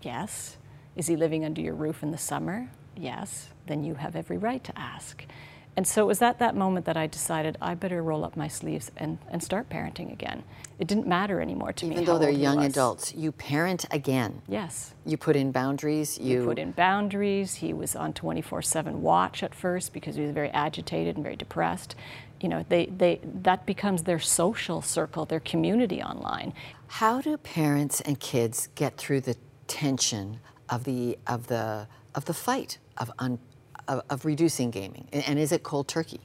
Yes. 0.00 0.56
Is 0.96 1.08
he 1.08 1.16
living 1.16 1.44
under 1.44 1.60
your 1.60 1.74
roof 1.74 2.02
in 2.02 2.10
the 2.10 2.18
summer? 2.18 2.70
Yes. 2.96 3.50
Then 3.66 3.84
you 3.84 3.96
have 3.96 4.16
every 4.16 4.38
right 4.38 4.64
to 4.64 4.78
ask. 4.78 5.26
And 5.78 5.86
so 5.86 6.02
it 6.02 6.06
was 6.06 6.22
at 6.22 6.40
that 6.40 6.56
moment 6.56 6.86
that 6.86 6.96
I 6.96 7.06
decided 7.06 7.56
I 7.62 7.76
better 7.76 8.02
roll 8.02 8.24
up 8.24 8.36
my 8.36 8.48
sleeves 8.48 8.90
and, 8.96 9.16
and 9.30 9.40
start 9.40 9.68
parenting 9.68 10.12
again. 10.12 10.42
It 10.80 10.88
didn't 10.88 11.06
matter 11.06 11.40
anymore 11.40 11.72
to 11.74 11.86
me. 11.86 11.92
Even 11.92 12.04
though 12.04 12.18
they're 12.18 12.30
young 12.30 12.64
adults, 12.64 13.14
you 13.14 13.30
parent 13.30 13.84
again. 13.92 14.42
Yes. 14.48 14.92
You 15.06 15.16
put 15.16 15.36
in 15.36 15.52
boundaries. 15.52 16.18
You, 16.18 16.40
You 16.40 16.46
put 16.46 16.58
in 16.58 16.72
boundaries. 16.72 17.54
He 17.54 17.72
was 17.72 17.94
on 17.94 18.12
24 18.12 18.60
7 18.60 19.02
watch 19.02 19.44
at 19.44 19.54
first 19.54 19.92
because 19.92 20.16
he 20.16 20.22
was 20.22 20.32
very 20.32 20.48
agitated 20.48 21.14
and 21.14 21.22
very 21.22 21.36
depressed. 21.36 21.94
You 22.40 22.48
know, 22.48 22.64
they, 22.68 22.86
they, 22.86 23.20
that 23.22 23.64
becomes 23.64 24.02
their 24.02 24.18
social 24.18 24.82
circle, 24.82 25.26
their 25.26 25.38
community 25.38 26.02
online. 26.02 26.54
How 26.88 27.20
do 27.20 27.36
parents 27.36 28.00
and 28.00 28.18
kids 28.18 28.68
get 28.74 28.96
through 28.96 29.20
the 29.20 29.36
tension 29.68 30.40
of 30.68 30.82
the 30.82 31.18
of 31.28 31.46
the 31.46 31.86
of 32.16 32.24
the 32.24 32.34
fight 32.34 32.78
of 32.96 33.12
un, 33.20 33.38
of, 33.88 34.02
of 34.10 34.24
reducing 34.24 34.70
gaming? 34.70 35.08
And, 35.12 35.38
is 35.38 35.50
it 35.50 35.62
cold 35.62 35.88
turkey? 35.88 36.20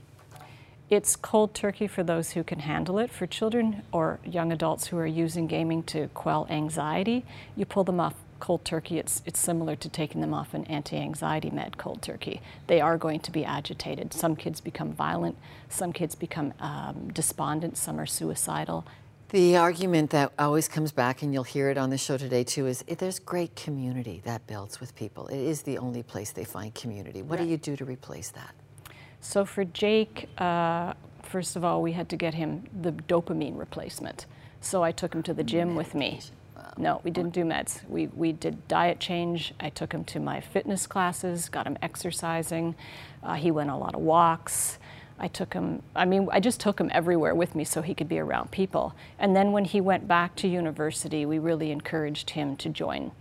It's 0.89 1.15
cold 1.15 1.55
turkey 1.55 1.87
for 1.87 2.03
those 2.03 2.31
who 2.31 2.43
can 2.43 2.59
handle 2.59 2.99
it. 2.99 3.09
For 3.09 3.25
children 3.25 3.81
or 3.91 4.19
young 4.23 4.51
adults 4.51 4.87
who 4.87 4.97
are 4.97 5.07
using 5.07 5.47
gaming 5.47 5.81
to 5.83 6.09
quell 6.09 6.45
anxiety, 6.49 7.25
you 7.55 7.65
pull 7.65 7.83
them 7.83 7.99
off 7.99 8.13
cold 8.39 8.65
turkey. 8.65 8.99
It's, 8.99 9.21
it's 9.25 9.39
similar 9.39 9.75
to 9.77 9.87
taking 9.87 10.19
them 10.19 10.33
off 10.33 10.53
an 10.53 10.65
anti 10.65 10.97
anxiety 10.97 11.49
med, 11.49 11.77
cold 11.77 12.01
turkey. 12.01 12.41
They 12.67 12.81
are 12.81 12.97
going 12.97 13.21
to 13.21 13.31
be 13.31 13.45
agitated. 13.45 14.13
Some 14.13 14.35
kids 14.35 14.59
become 14.59 14.91
violent, 14.91 15.37
some 15.69 15.93
kids 15.93 16.13
become 16.13 16.53
um, 16.59 17.09
despondent, 17.13 17.77
some 17.77 17.99
are 17.99 18.05
suicidal. 18.05 18.85
The 19.33 19.57
argument 19.57 20.11
that 20.11 20.31
always 20.37 20.67
comes 20.67 20.91
back, 20.91 21.23
and 21.23 21.33
you'll 21.33 21.43
hear 21.43 21.71
it 21.71 21.77
on 21.79 21.89
the 21.89 21.97
show 21.97 22.17
today 22.17 22.43
too, 22.43 22.67
is 22.67 22.83
if 22.85 22.99
there's 22.99 23.17
great 23.17 23.55
community 23.55 24.21
that 24.25 24.45
builds 24.45 24.79
with 24.79 24.95
people. 24.95 25.25
It 25.25 25.39
is 25.39 25.63
the 25.63 25.79
only 25.79 26.03
place 26.03 26.29
they 26.29 26.43
find 26.43 26.71
community. 26.75 27.23
What 27.23 27.39
do 27.39 27.45
you 27.45 27.57
do 27.57 27.75
to 27.77 27.83
replace 27.83 28.29
that? 28.29 28.53
So 29.21 29.43
for 29.43 29.65
Jake, 29.65 30.29
uh, 30.37 30.93
first 31.23 31.55
of 31.55 31.63
all, 31.65 31.81
we 31.81 31.93
had 31.93 32.09
to 32.09 32.15
get 32.15 32.35
him 32.35 32.65
the 32.79 32.91
dopamine 32.91 33.57
replacement. 33.57 34.27
So 34.61 34.83
I 34.83 34.91
took 34.91 35.15
him 35.15 35.23
to 35.23 35.33
the 35.33 35.43
gym 35.43 35.75
with 35.75 35.95
me. 35.95 36.19
No, 36.77 37.01
we 37.03 37.09
didn't 37.09 37.33
do 37.33 37.43
meds. 37.43 37.87
We, 37.89 38.07
we 38.07 38.33
did 38.33 38.67
diet 38.67 38.99
change. 38.99 39.51
I 39.59 39.69
took 39.69 39.91
him 39.91 40.03
to 40.05 40.19
my 40.19 40.41
fitness 40.41 40.85
classes, 40.85 41.49
got 41.49 41.65
him 41.65 41.77
exercising. 41.81 42.75
Uh, 43.23 43.33
he 43.33 43.49
went 43.49 43.71
a 43.71 43.75
lot 43.75 43.95
of 43.95 44.01
walks. 44.01 44.77
I 45.19 45.27
took 45.27 45.53
him, 45.53 45.81
I 45.95 46.05
mean, 46.05 46.27
I 46.31 46.39
just 46.39 46.59
took 46.59 46.79
him 46.79 46.89
everywhere 46.93 47.35
with 47.35 47.55
me 47.55 47.63
so 47.63 47.81
he 47.81 47.93
could 47.93 48.09
be 48.09 48.19
around 48.19 48.51
people. 48.51 48.95
And 49.19 49.35
then 49.35 49.51
when 49.51 49.65
he 49.65 49.79
went 49.79 50.07
back 50.07 50.35
to 50.37 50.47
university, 50.47 51.25
we 51.25 51.39
really 51.39 51.71
encouraged 51.71 52.31
him 52.31 52.55
to 52.57 52.69
join 52.69 53.11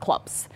clubs. 0.00 0.48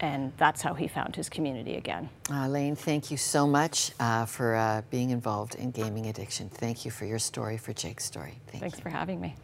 And 0.00 0.32
that's 0.36 0.62
how 0.62 0.74
he 0.74 0.86
found 0.86 1.16
his 1.16 1.28
community 1.28 1.76
again. 1.76 2.08
Uh, 2.30 2.46
Lane, 2.46 2.76
thank 2.76 3.10
you 3.10 3.16
so 3.16 3.46
much 3.46 3.92
uh, 3.98 4.26
for 4.26 4.54
uh, 4.54 4.82
being 4.90 5.10
involved 5.10 5.56
in 5.56 5.72
gaming 5.72 6.06
addiction. 6.06 6.48
Thank 6.48 6.84
you 6.84 6.90
for 6.90 7.04
your 7.04 7.18
story, 7.18 7.56
for 7.56 7.72
Jake's 7.72 8.04
story. 8.04 8.38
Thank 8.46 8.62
Thanks 8.62 8.78
you. 8.78 8.82
for 8.82 8.90
having 8.90 9.20
me. 9.20 9.34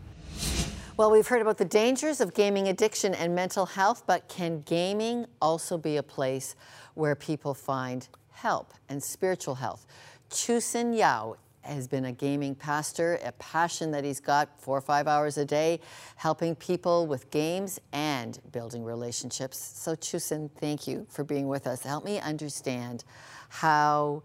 Well, 0.97 1.11
we've 1.11 1.27
heard 1.27 1.43
about 1.43 1.59
the 1.59 1.65
dangers 1.65 2.21
of 2.21 2.35
gaming 2.35 2.69
addiction 2.69 3.15
and 3.15 3.35
mental 3.35 3.67
health, 3.67 4.05
but 4.07 4.29
can 4.29 4.61
gaming 4.61 5.27
also 5.43 5.77
be 5.77 5.97
a 5.97 6.05
place 6.05 6.55
where 6.95 7.17
people 7.17 7.53
find 7.53 8.07
help 8.31 8.75
and 8.89 9.03
spiritual 9.03 9.57
health? 9.57 9.87
Chusin 10.35 10.99
Yao 10.99 11.37
has 11.62 11.87
been 11.87 12.05
a 12.07 12.12
gaming 12.12 12.57
pastor, 12.57 13.20
a 13.25 13.31
passion 13.33 13.92
that 13.92 14.03
he's 14.03 14.18
got 14.18 14.61
four 14.61 14.77
or 14.77 14.81
five 14.81 15.07
hours 15.07 15.38
a 15.38 15.44
day, 15.44 15.81
helping 16.16 16.57
people 16.57 17.07
with 17.07 17.31
games 17.31 17.81
and 17.92 18.40
building 18.51 18.83
relationships. 18.85 19.57
So, 19.59 19.94
Chusin, 19.94 20.51
thank 20.59 20.88
you 20.88 21.07
for 21.09 21.23
being 21.23 21.47
with 21.47 21.68
us. 21.68 21.85
Help 21.85 22.05
me 22.05 22.18
understand 22.18 23.05
how 23.49 24.25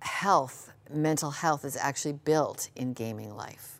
health, 0.00 0.72
mental 0.90 1.30
health, 1.30 1.66
is 1.66 1.76
actually 1.76 2.14
built 2.14 2.70
in 2.74 2.94
gaming 2.94 3.36
life. 3.36 3.73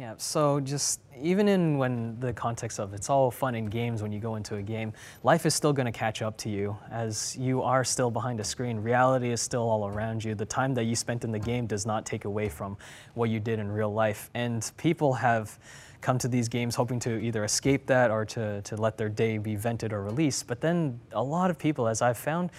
Yeah, 0.00 0.14
so 0.16 0.60
just 0.60 0.98
even 1.20 1.46
in 1.46 1.76
when 1.76 2.18
the 2.20 2.32
context 2.32 2.80
of 2.80 2.94
it's 2.94 3.10
all 3.10 3.30
fun 3.30 3.54
and 3.54 3.70
games 3.70 4.00
when 4.00 4.10
you 4.10 4.18
go 4.18 4.36
into 4.36 4.56
a 4.56 4.62
game, 4.62 4.94
life 5.24 5.44
is 5.44 5.54
still 5.54 5.74
going 5.74 5.84
to 5.84 5.92
catch 5.92 6.22
up 6.22 6.38
to 6.38 6.48
you 6.48 6.74
as 6.90 7.36
you 7.36 7.60
are 7.60 7.84
still 7.84 8.10
behind 8.10 8.40
a 8.40 8.44
screen. 8.44 8.78
Reality 8.78 9.30
is 9.30 9.42
still 9.42 9.60
all 9.60 9.86
around 9.86 10.24
you. 10.24 10.34
The 10.34 10.46
time 10.46 10.72
that 10.72 10.84
you 10.84 10.96
spent 10.96 11.22
in 11.22 11.32
the 11.32 11.38
game 11.38 11.66
does 11.66 11.84
not 11.84 12.06
take 12.06 12.24
away 12.24 12.48
from 12.48 12.78
what 13.12 13.28
you 13.28 13.40
did 13.40 13.58
in 13.58 13.70
real 13.70 13.92
life. 13.92 14.30
And 14.32 14.72
people 14.78 15.12
have 15.12 15.58
come 16.00 16.16
to 16.16 16.28
these 16.28 16.48
games 16.48 16.74
hoping 16.74 16.98
to 17.00 17.18
either 17.18 17.44
escape 17.44 17.84
that 17.88 18.10
or 18.10 18.24
to, 18.24 18.62
to 18.62 18.76
let 18.76 18.96
their 18.96 19.10
day 19.10 19.36
be 19.36 19.54
vented 19.54 19.92
or 19.92 20.02
released. 20.02 20.46
But 20.46 20.62
then 20.62 20.98
a 21.12 21.22
lot 21.22 21.50
of 21.50 21.58
people, 21.58 21.86
as 21.86 22.00
I've 22.00 22.16
found, 22.16 22.52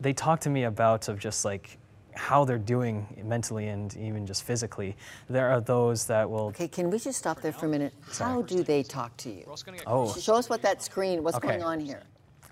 they 0.00 0.14
talk 0.14 0.40
to 0.40 0.48
me 0.48 0.64
about 0.64 1.08
of 1.08 1.18
just 1.18 1.44
like 1.44 1.76
how 2.16 2.44
they're 2.44 2.58
doing 2.58 3.06
mentally 3.24 3.68
and 3.68 3.94
even 3.96 4.26
just 4.26 4.42
physically. 4.42 4.96
There 5.28 5.48
are 5.48 5.60
those 5.60 6.06
that 6.06 6.28
will. 6.28 6.46
Okay, 6.46 6.68
can 6.68 6.90
we 6.90 6.98
just 6.98 7.18
stop 7.18 7.40
there 7.40 7.52
for 7.52 7.66
a 7.66 7.68
minute? 7.68 7.92
How 8.18 8.42
do 8.42 8.62
they 8.62 8.82
talk 8.82 9.16
to 9.18 9.30
you? 9.30 9.44
Oh. 9.86 10.12
Show 10.14 10.34
us 10.34 10.48
what 10.48 10.62
that 10.62 10.82
screen, 10.82 11.22
what's 11.22 11.36
Okay. 11.36 11.48
going 11.48 11.62
on 11.62 11.80
here? 11.80 12.02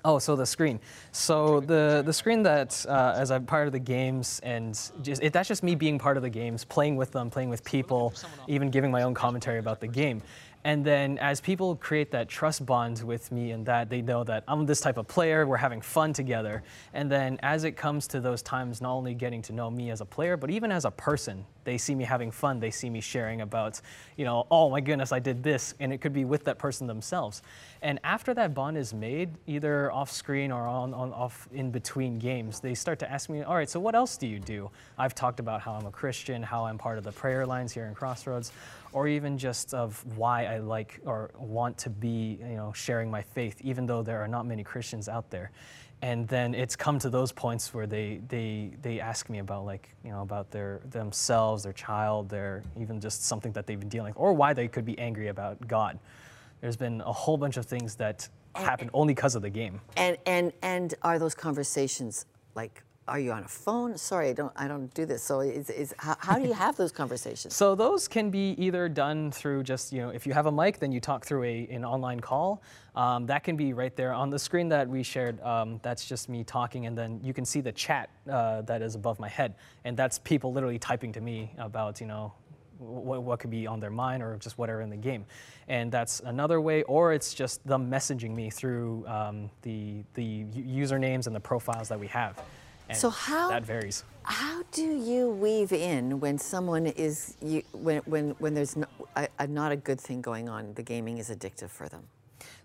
Oh, 0.06 0.18
so 0.18 0.36
the 0.36 0.44
screen. 0.44 0.80
So 1.12 1.60
the 1.60 2.02
the 2.04 2.12
screen 2.12 2.42
that 2.42 2.84
uh, 2.86 3.14
as 3.16 3.30
I'm 3.30 3.46
part 3.46 3.66
of 3.66 3.72
the 3.72 3.78
games 3.78 4.38
and 4.42 4.78
just, 5.00 5.22
it, 5.22 5.32
that's 5.32 5.48
just 5.48 5.62
me 5.62 5.74
being 5.74 5.98
part 5.98 6.18
of 6.18 6.22
the 6.22 6.28
games, 6.28 6.62
playing 6.62 6.96
with 6.96 7.10
them, 7.12 7.30
playing 7.30 7.48
with 7.48 7.64
people, 7.64 8.12
even 8.46 8.68
giving 8.70 8.90
my 8.90 9.02
own 9.02 9.14
commentary 9.14 9.58
about 9.58 9.80
the 9.80 9.88
game. 9.88 10.20
And 10.66 10.82
then 10.82 11.18
as 11.18 11.42
people 11.42 11.76
create 11.76 12.10
that 12.12 12.26
trust 12.26 12.64
bond 12.64 13.02
with 13.02 13.30
me 13.30 13.50
and 13.50 13.66
that 13.66 13.90
they 13.90 14.00
know 14.00 14.24
that 14.24 14.44
I'm 14.48 14.64
this 14.64 14.80
type 14.80 14.96
of 14.96 15.06
player, 15.06 15.46
we're 15.46 15.58
having 15.58 15.82
fun 15.82 16.14
together. 16.14 16.62
And 16.94 17.12
then 17.12 17.38
as 17.42 17.64
it 17.64 17.72
comes 17.72 18.06
to 18.08 18.20
those 18.20 18.40
times, 18.40 18.80
not 18.80 18.94
only 18.94 19.12
getting 19.12 19.42
to 19.42 19.52
know 19.52 19.70
me 19.70 19.90
as 19.90 20.00
a 20.00 20.06
player, 20.06 20.38
but 20.38 20.50
even 20.50 20.72
as 20.72 20.86
a 20.86 20.90
person, 20.90 21.44
they 21.64 21.76
see 21.76 21.94
me 21.94 22.04
having 22.04 22.30
fun. 22.30 22.60
They 22.60 22.70
see 22.70 22.88
me 22.88 23.02
sharing 23.02 23.42
about, 23.42 23.80
you 24.16 24.24
know, 24.24 24.46
oh 24.50 24.70
my 24.70 24.80
goodness, 24.80 25.12
I 25.12 25.18
did 25.18 25.42
this. 25.42 25.74
And 25.80 25.92
it 25.92 25.98
could 25.98 26.14
be 26.14 26.24
with 26.24 26.44
that 26.44 26.58
person 26.58 26.86
themselves. 26.86 27.42
And 27.82 28.00
after 28.02 28.32
that 28.32 28.54
bond 28.54 28.78
is 28.78 28.94
made, 28.94 29.30
either 29.46 29.92
off 29.92 30.10
screen 30.10 30.50
or 30.50 30.66
on, 30.66 30.94
on 30.94 31.12
off 31.12 31.46
in 31.52 31.70
between 31.70 32.18
games, 32.18 32.60
they 32.60 32.74
start 32.74 32.98
to 33.00 33.10
ask 33.10 33.28
me, 33.28 33.42
all 33.42 33.54
right, 33.54 33.68
so 33.68 33.78
what 33.78 33.94
else 33.94 34.16
do 34.16 34.26
you 34.26 34.38
do? 34.38 34.70
I've 34.96 35.14
talked 35.14 35.40
about 35.40 35.60
how 35.60 35.72
I'm 35.72 35.84
a 35.84 35.90
Christian, 35.90 36.42
how 36.42 36.64
I'm 36.64 36.78
part 36.78 36.96
of 36.96 37.04
the 37.04 37.12
prayer 37.12 37.44
lines 37.44 37.72
here 37.72 37.84
in 37.84 37.94
Crossroads, 37.94 38.52
or 38.94 39.08
even 39.08 39.36
just 39.36 39.74
of 39.74 40.02
why 40.16 40.44
I 40.44 40.58
like 40.58 41.00
or 41.04 41.32
want 41.36 41.76
to 41.78 41.90
be, 41.90 42.38
you 42.40 42.54
know, 42.54 42.72
sharing 42.72 43.10
my 43.10 43.22
faith, 43.22 43.60
even 43.60 43.86
though 43.86 44.02
there 44.02 44.22
are 44.22 44.28
not 44.28 44.46
many 44.46 44.62
Christians 44.62 45.08
out 45.08 45.30
there. 45.30 45.50
And 46.00 46.28
then 46.28 46.54
it's 46.54 46.76
come 46.76 47.00
to 47.00 47.10
those 47.10 47.32
points 47.32 47.74
where 47.74 47.88
they, 47.88 48.20
they, 48.28 48.70
they 48.82 49.00
ask 49.00 49.28
me 49.28 49.40
about 49.40 49.66
like, 49.66 49.88
you 50.04 50.10
know, 50.10 50.22
about 50.22 50.52
their 50.52 50.80
themselves, 50.90 51.64
their 51.64 51.72
child, 51.72 52.28
their 52.28 52.62
even 52.80 53.00
just 53.00 53.24
something 53.24 53.50
that 53.52 53.66
they've 53.66 53.80
been 53.80 53.88
dealing 53.88 54.12
with, 54.12 54.20
or 54.20 54.32
why 54.32 54.52
they 54.52 54.68
could 54.68 54.84
be 54.84 54.96
angry 54.98 55.26
about 55.28 55.66
God. 55.66 55.98
There's 56.60 56.76
been 56.76 57.00
a 57.00 57.12
whole 57.12 57.36
bunch 57.36 57.56
of 57.56 57.66
things 57.66 57.96
that 57.96 58.28
happened 58.54 58.90
only 58.94 59.12
because 59.12 59.34
of 59.34 59.42
the 59.42 59.50
game. 59.50 59.80
And 59.96 60.16
and 60.24 60.52
and 60.62 60.94
are 61.02 61.18
those 61.18 61.34
conversations 61.34 62.26
like 62.54 62.82
are 63.06 63.18
you 63.18 63.32
on 63.32 63.44
a 63.44 63.48
phone? 63.48 63.98
Sorry, 63.98 64.30
I 64.30 64.32
don't 64.32 64.52
I 64.56 64.66
don't 64.66 64.92
do 64.94 65.04
this. 65.04 65.22
So 65.22 65.40
is, 65.40 65.68
is 65.70 65.94
how, 65.98 66.16
how 66.18 66.38
do 66.38 66.46
you 66.46 66.54
have 66.54 66.76
those 66.76 66.92
conversations? 66.92 67.54
So 67.64 67.74
those 67.74 68.08
can 68.08 68.30
be 68.30 68.54
either 68.58 68.88
done 68.88 69.30
through 69.30 69.62
just 69.62 69.92
you 69.92 70.00
know 70.00 70.10
if 70.10 70.26
you 70.26 70.32
have 70.32 70.46
a 70.46 70.52
mic, 70.52 70.78
then 70.78 70.92
you 70.92 71.00
talk 71.00 71.24
through 71.24 71.44
a 71.44 71.68
an 71.70 71.84
online 71.84 72.20
call. 72.20 72.62
Um, 72.94 73.26
that 73.26 73.42
can 73.42 73.56
be 73.56 73.72
right 73.72 73.94
there 73.96 74.12
on 74.12 74.30
the 74.30 74.38
screen 74.38 74.68
that 74.68 74.88
we 74.88 75.02
shared. 75.02 75.40
Um, 75.42 75.80
that's 75.82 76.04
just 76.06 76.28
me 76.28 76.44
talking, 76.44 76.86
and 76.86 76.96
then 76.96 77.20
you 77.22 77.34
can 77.34 77.44
see 77.44 77.60
the 77.60 77.72
chat 77.72 78.10
uh, 78.30 78.62
that 78.62 78.82
is 78.82 78.94
above 78.94 79.18
my 79.18 79.28
head, 79.28 79.54
and 79.84 79.96
that's 79.96 80.18
people 80.18 80.52
literally 80.52 80.78
typing 80.78 81.12
to 81.12 81.20
me 81.20 81.52
about 81.58 82.00
you 82.00 82.06
know 82.06 82.32
what, 82.78 83.22
what 83.22 83.38
could 83.38 83.50
be 83.50 83.66
on 83.66 83.80
their 83.80 83.90
mind 83.90 84.22
or 84.22 84.36
just 84.36 84.58
whatever 84.58 84.80
in 84.80 84.90
the 84.90 84.96
game. 84.96 85.24
And 85.68 85.90
that's 85.90 86.20
another 86.20 86.60
way, 86.60 86.82
or 86.84 87.12
it's 87.12 87.34
just 87.34 87.66
them 87.66 87.90
messaging 87.90 88.34
me 88.34 88.50
through 88.50 89.06
um, 89.06 89.50
the, 89.62 90.04
the 90.14 90.44
usernames 90.44 91.26
and 91.26 91.34
the 91.34 91.40
profiles 91.40 91.88
that 91.88 91.98
we 91.98 92.06
have. 92.08 92.42
And 92.88 92.98
so 92.98 93.10
how 93.10 93.48
that 93.48 93.64
varies. 93.64 94.04
How 94.24 94.62
do 94.72 94.82
you 94.82 95.28
weave 95.30 95.72
in 95.72 96.18
when 96.20 96.38
someone 96.38 96.86
is 96.86 97.36
you, 97.42 97.62
when 97.72 97.98
when 98.06 98.30
when 98.38 98.54
there's 98.54 98.76
no, 98.76 98.86
a, 99.16 99.28
a 99.38 99.46
not 99.46 99.72
a 99.72 99.76
good 99.76 100.00
thing 100.00 100.22
going 100.22 100.48
on? 100.48 100.74
The 100.74 100.82
gaming 100.82 101.18
is 101.18 101.30
addictive 101.30 101.70
for 101.70 101.88
them. 101.88 102.04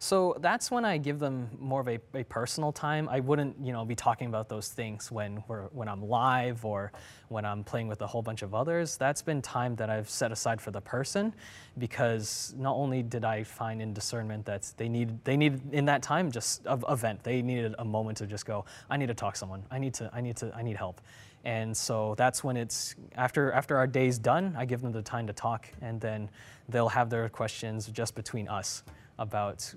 So 0.01 0.37
that's 0.39 0.71
when 0.71 0.85
I 0.85 0.97
give 0.97 1.19
them 1.19 1.49
more 1.59 1.81
of 1.81 1.89
a, 1.89 1.99
a, 2.13 2.23
personal 2.23 2.71
time. 2.71 3.09
I 3.09 3.19
wouldn't, 3.19 3.57
you 3.61 3.73
know, 3.73 3.83
be 3.83 3.95
talking 3.95 4.27
about 4.27 4.47
those 4.47 4.69
things 4.69 5.11
when 5.11 5.43
we're, 5.49 5.65
when 5.67 5.89
I'm 5.89 6.01
live 6.01 6.63
or 6.63 6.93
when 7.27 7.43
I'm 7.43 7.65
playing 7.65 7.89
with 7.89 8.01
a 8.01 8.07
whole 8.07 8.21
bunch 8.21 8.41
of 8.41 8.55
others. 8.55 8.95
That's 8.95 9.21
been 9.21 9.41
time 9.41 9.75
that 9.75 9.89
I've 9.89 10.09
set 10.09 10.31
aside 10.31 10.61
for 10.61 10.71
the 10.71 10.79
person, 10.79 11.33
because 11.77 12.55
not 12.57 12.75
only 12.75 13.03
did 13.03 13.25
I 13.25 13.43
find 13.43 13.81
in 13.81 13.93
discernment 13.93 14.45
that 14.45 14.71
they 14.77 14.87
need 14.87 15.21
they 15.25 15.35
needed 15.35 15.61
in 15.73 15.83
that 15.85 16.01
time 16.01 16.31
just 16.31 16.65
a, 16.65 16.79
a 16.87 16.95
vent. 16.95 17.21
They 17.21 17.41
needed 17.41 17.75
a 17.77 17.83
moment 17.83 18.19
to 18.19 18.25
just 18.25 18.45
go. 18.45 18.63
I 18.89 18.95
need 18.95 19.07
to 19.07 19.13
talk 19.13 19.33
to 19.33 19.39
someone. 19.39 19.65
I 19.69 19.79
need 19.79 19.93
to. 19.95 20.09
I 20.13 20.21
need 20.21 20.37
to. 20.37 20.55
I 20.55 20.63
need 20.63 20.77
help. 20.77 21.01
And 21.43 21.75
so 21.75 22.15
that's 22.17 22.41
when 22.41 22.55
it's 22.55 22.95
after 23.15 23.51
after 23.51 23.75
our 23.75 23.87
day's 23.87 24.17
done. 24.17 24.55
I 24.57 24.63
give 24.63 24.81
them 24.81 24.93
the 24.93 25.01
time 25.01 25.27
to 25.27 25.33
talk, 25.33 25.67
and 25.81 25.99
then 25.99 26.29
they'll 26.69 26.87
have 26.87 27.09
their 27.09 27.27
questions 27.27 27.87
just 27.87 28.15
between 28.15 28.47
us 28.47 28.83
about 29.19 29.71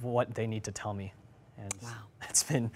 what 0.00 0.34
they 0.34 0.46
need 0.46 0.62
to 0.64 0.70
tell 0.70 0.94
me. 0.94 1.12
And 1.58 1.74
wow. 1.82 1.90
it's 2.28 2.44
been 2.44 2.70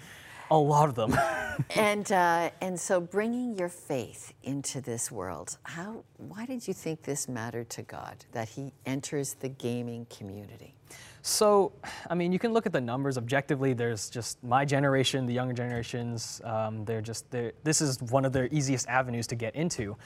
a 0.51 0.57
lot 0.57 0.89
of 0.89 0.95
them. 0.95 1.17
and 1.75 2.11
uh, 2.11 2.49
and 2.61 2.79
so 2.79 2.99
bringing 2.99 3.57
your 3.57 3.69
faith 3.69 4.33
into 4.43 4.81
this 4.81 5.11
world, 5.11 5.57
how 5.63 6.03
why 6.17 6.45
did 6.45 6.67
you 6.67 6.73
think 6.73 7.03
this 7.03 7.27
mattered 7.27 7.69
to 7.71 7.83
God 7.83 8.25
that 8.33 8.49
He 8.49 8.73
enters 8.85 9.35
the 9.35 9.49
gaming 9.49 10.05
community? 10.09 10.73
So, 11.21 11.73
I 12.09 12.15
mean, 12.15 12.31
you 12.31 12.39
can 12.39 12.53
look 12.53 12.65
at 12.65 12.71
the 12.71 12.79
numbers 12.79 13.17
objectively. 13.17 13.73
There's 13.73 14.09
just 14.09 14.41
my 14.43 14.63
generation, 14.63 15.25
the 15.25 15.33
younger 15.33 15.53
generations. 15.53 16.39
Um, 16.45 16.85
they're 16.85 17.01
just 17.01 17.29
they're, 17.31 17.51
this 17.65 17.81
is 17.81 18.01
one 18.01 18.23
of 18.23 18.31
their 18.31 18.47
easiest 18.49 18.87
avenues 18.87 19.27
to 19.27 19.35
get 19.35 19.53
into 19.53 19.97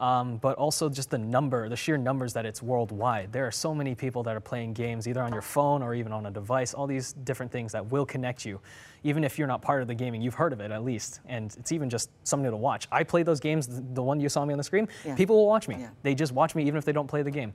um, 0.00 0.38
but 0.38 0.56
also 0.56 0.88
just 0.88 1.10
the 1.10 1.18
number, 1.18 1.68
the 1.68 1.76
sheer 1.76 1.98
numbers 1.98 2.32
that 2.32 2.46
it's 2.46 2.62
worldwide. 2.62 3.32
There 3.32 3.46
are 3.46 3.50
so 3.50 3.74
many 3.74 3.94
people 3.94 4.22
that 4.22 4.34
are 4.34 4.40
playing 4.40 4.72
games 4.72 5.06
either 5.06 5.22
on 5.22 5.32
your 5.32 5.42
phone 5.42 5.82
or 5.82 5.94
even 5.94 6.10
on 6.10 6.26
a 6.26 6.30
device, 6.30 6.72
all 6.72 6.86
these 6.86 7.12
different 7.12 7.52
things 7.52 7.72
that 7.72 7.86
will 7.90 8.06
connect 8.06 8.46
you. 8.46 8.60
Even 9.04 9.24
if 9.24 9.38
you're 9.38 9.46
not 9.46 9.60
part 9.60 9.82
of 9.82 9.88
the 9.88 9.94
gaming, 9.94 10.22
you've 10.22 10.34
heard 10.34 10.54
of 10.54 10.60
it 10.60 10.70
at 10.70 10.82
least, 10.82 11.20
and 11.26 11.54
it's 11.58 11.70
even 11.70 11.90
just 11.90 12.10
something 12.24 12.50
to 12.50 12.56
watch. 12.56 12.88
I 12.90 13.04
play 13.04 13.22
those 13.22 13.40
games, 13.40 13.68
the 13.68 14.02
one 14.02 14.20
you 14.20 14.30
saw 14.30 14.44
me 14.44 14.52
on 14.52 14.58
the 14.58 14.64
screen, 14.64 14.88
yeah. 15.04 15.14
people 15.14 15.36
will 15.36 15.46
watch 15.46 15.68
me. 15.68 15.76
Yeah. 15.78 15.90
They 16.02 16.14
just 16.14 16.32
watch 16.32 16.54
me 16.54 16.64
even 16.64 16.78
if 16.78 16.84
they 16.84 16.92
don't 16.92 17.06
play 17.06 17.22
the 17.22 17.30
game. 17.30 17.52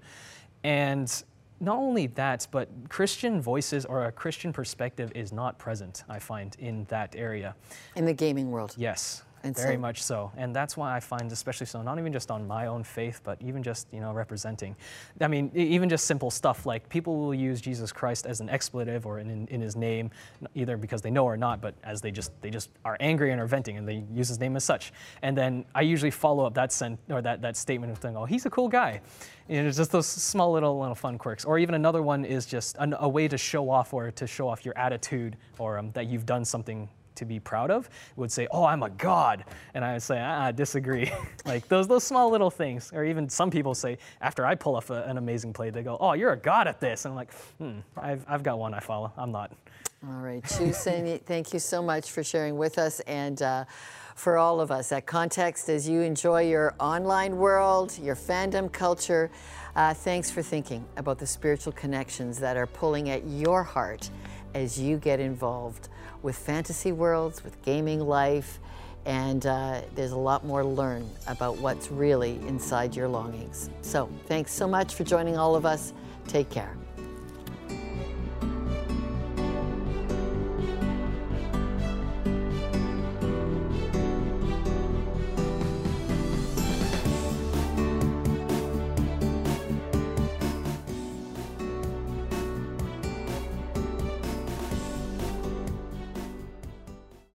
And 0.63 1.11
not 1.59 1.77
only 1.77 2.07
that, 2.07 2.47
but 2.51 2.69
Christian 2.89 3.41
voices 3.41 3.85
or 3.85 4.05
a 4.05 4.11
Christian 4.11 4.53
perspective 4.53 5.11
is 5.15 5.31
not 5.31 5.57
present, 5.57 6.03
I 6.09 6.19
find, 6.19 6.55
in 6.59 6.85
that 6.85 7.15
area. 7.15 7.55
In 7.95 8.05
the 8.05 8.13
gaming 8.13 8.51
world? 8.51 8.75
Yes. 8.77 9.23
And 9.45 9.55
Very 9.55 9.75
so, 9.75 9.79
much 9.79 10.01
so. 10.01 10.31
And 10.37 10.55
that's 10.55 10.75
why 10.75 10.95
I 10.95 10.99
find, 10.99 11.31
especially 11.31 11.67
so, 11.67 11.83
not 11.83 11.99
even 11.99 12.11
just 12.11 12.31
on 12.31 12.47
my 12.47 12.65
own 12.65 12.83
faith, 12.83 13.21
but 13.23 13.39
even 13.41 13.61
just, 13.61 13.87
you 13.91 13.99
know, 13.99 14.11
representing. 14.11 14.75
I 15.21 15.27
mean, 15.27 15.51
even 15.53 15.87
just 15.87 16.05
simple 16.05 16.31
stuff 16.31 16.65
like 16.65 16.89
people 16.89 17.17
will 17.17 17.33
use 17.33 17.61
Jesus 17.61 17.91
Christ 17.91 18.25
as 18.25 18.41
an 18.41 18.49
expletive 18.49 19.05
or 19.05 19.19
in, 19.19 19.47
in 19.47 19.61
his 19.61 19.75
name, 19.75 20.09
either 20.55 20.77
because 20.77 21.03
they 21.03 21.11
know 21.11 21.25
or 21.25 21.37
not, 21.37 21.61
but 21.61 21.75
as 21.83 22.01
they 22.01 22.09
just, 22.09 22.31
they 22.41 22.49
just 22.49 22.71
are 22.83 22.97
angry 22.99 23.31
and 23.31 23.39
are 23.39 23.45
venting 23.45 23.77
and 23.77 23.87
they 23.87 24.03
use 24.11 24.27
his 24.27 24.39
name 24.39 24.55
as 24.55 24.63
such. 24.63 24.91
And 25.21 25.37
then 25.37 25.63
I 25.75 25.81
usually 25.81 26.11
follow 26.11 26.45
up 26.45 26.55
that 26.55 26.71
sent, 26.71 26.99
or 27.09 27.21
that, 27.21 27.43
that 27.43 27.55
statement 27.55 27.91
with 27.91 28.01
saying, 28.01 28.17
oh, 28.17 28.25
he's 28.25 28.47
a 28.47 28.49
cool 28.49 28.67
guy. 28.67 29.01
You 29.47 29.61
know, 29.61 29.69
just 29.69 29.91
those 29.91 30.07
small 30.07 30.51
little, 30.53 30.79
little 30.79 30.95
fun 30.95 31.19
quirks. 31.19 31.45
Or 31.45 31.59
even 31.59 31.75
another 31.75 32.01
one 32.01 32.25
is 32.25 32.47
just 32.47 32.77
an, 32.79 32.95
a 32.97 33.07
way 33.07 33.27
to 33.27 33.37
show 33.37 33.69
off 33.69 33.93
or 33.93 34.09
to 34.09 34.25
show 34.25 34.49
off 34.49 34.65
your 34.65 34.75
attitude 34.75 35.37
or 35.59 35.77
um, 35.77 35.91
that 35.91 36.07
you've 36.07 36.25
done 36.25 36.43
something 36.45 36.89
to 37.15 37.25
be 37.25 37.39
proud 37.39 37.71
of 37.71 37.89
would 38.15 38.31
say, 38.31 38.47
"Oh, 38.51 38.65
I'm 38.65 38.83
a 38.83 38.89
god," 38.89 39.45
and 39.73 39.83
I 39.83 39.93
would 39.93 40.03
say, 40.03 40.19
"Ah, 40.19 40.45
I 40.45 40.51
disagree." 40.51 41.11
like 41.45 41.67
those 41.67 41.87
those 41.87 42.03
small 42.03 42.29
little 42.29 42.51
things, 42.51 42.91
or 42.93 43.03
even 43.03 43.29
some 43.29 43.49
people 43.49 43.75
say 43.75 43.97
after 44.21 44.45
I 44.45 44.55
pull 44.55 44.75
off 44.75 44.89
a, 44.89 45.03
an 45.03 45.17
amazing 45.17 45.53
play, 45.53 45.69
they 45.69 45.83
go, 45.83 45.97
"Oh, 45.99 46.13
you're 46.13 46.33
a 46.33 46.37
god 46.37 46.67
at 46.67 46.79
this," 46.79 47.05
and 47.05 47.11
I'm 47.11 47.15
like, 47.15 47.33
"Hmm, 47.57 47.79
I've 47.97 48.25
I've 48.27 48.43
got 48.43 48.59
one 48.59 48.73
I 48.73 48.79
follow. 48.79 49.11
I'm 49.17 49.31
not." 49.31 49.51
All 50.07 50.21
right, 50.21 50.43
Chu 50.57 50.71
thank 51.25 51.53
you 51.53 51.59
so 51.59 51.81
much 51.81 52.11
for 52.11 52.23
sharing 52.23 52.57
with 52.57 52.77
us 52.77 52.99
and. 53.01 53.41
Uh, 53.41 53.65
for 54.15 54.37
all 54.37 54.61
of 54.61 54.71
us 54.71 54.93
at 54.93 55.05
Context, 55.05 55.69
as 55.69 55.87
you 55.87 55.99
enjoy 55.99 56.43
your 56.43 56.73
online 56.79 57.35
world, 57.35 57.99
your 57.99 58.15
fandom 58.15 58.71
culture, 58.71 59.29
uh, 59.75 59.93
thanks 59.93 60.31
for 60.31 60.41
thinking 60.41 60.85
about 60.95 61.19
the 61.19 61.27
spiritual 61.27 61.73
connections 61.73 62.39
that 62.39 62.55
are 62.55 62.65
pulling 62.65 63.09
at 63.09 63.27
your 63.27 63.61
heart 63.61 64.09
as 64.53 64.79
you 64.79 64.97
get 64.97 65.19
involved 65.19 65.89
with 66.21 66.35
fantasy 66.35 66.91
worlds, 66.91 67.43
with 67.43 67.61
gaming 67.61 67.99
life, 67.99 68.59
and 69.05 69.45
uh, 69.45 69.81
there's 69.93 70.11
a 70.11 70.17
lot 70.17 70.45
more 70.45 70.63
to 70.63 70.67
learn 70.67 71.07
about 71.27 71.57
what's 71.57 71.91
really 71.91 72.39
inside 72.47 72.95
your 72.95 73.07
longings. 73.07 73.69
So, 73.81 74.09
thanks 74.27 74.51
so 74.51 74.67
much 74.67 74.95
for 74.95 75.03
joining 75.03 75.37
all 75.37 75.55
of 75.55 75.65
us. 75.65 75.93
Take 76.27 76.49
care. 76.49 76.75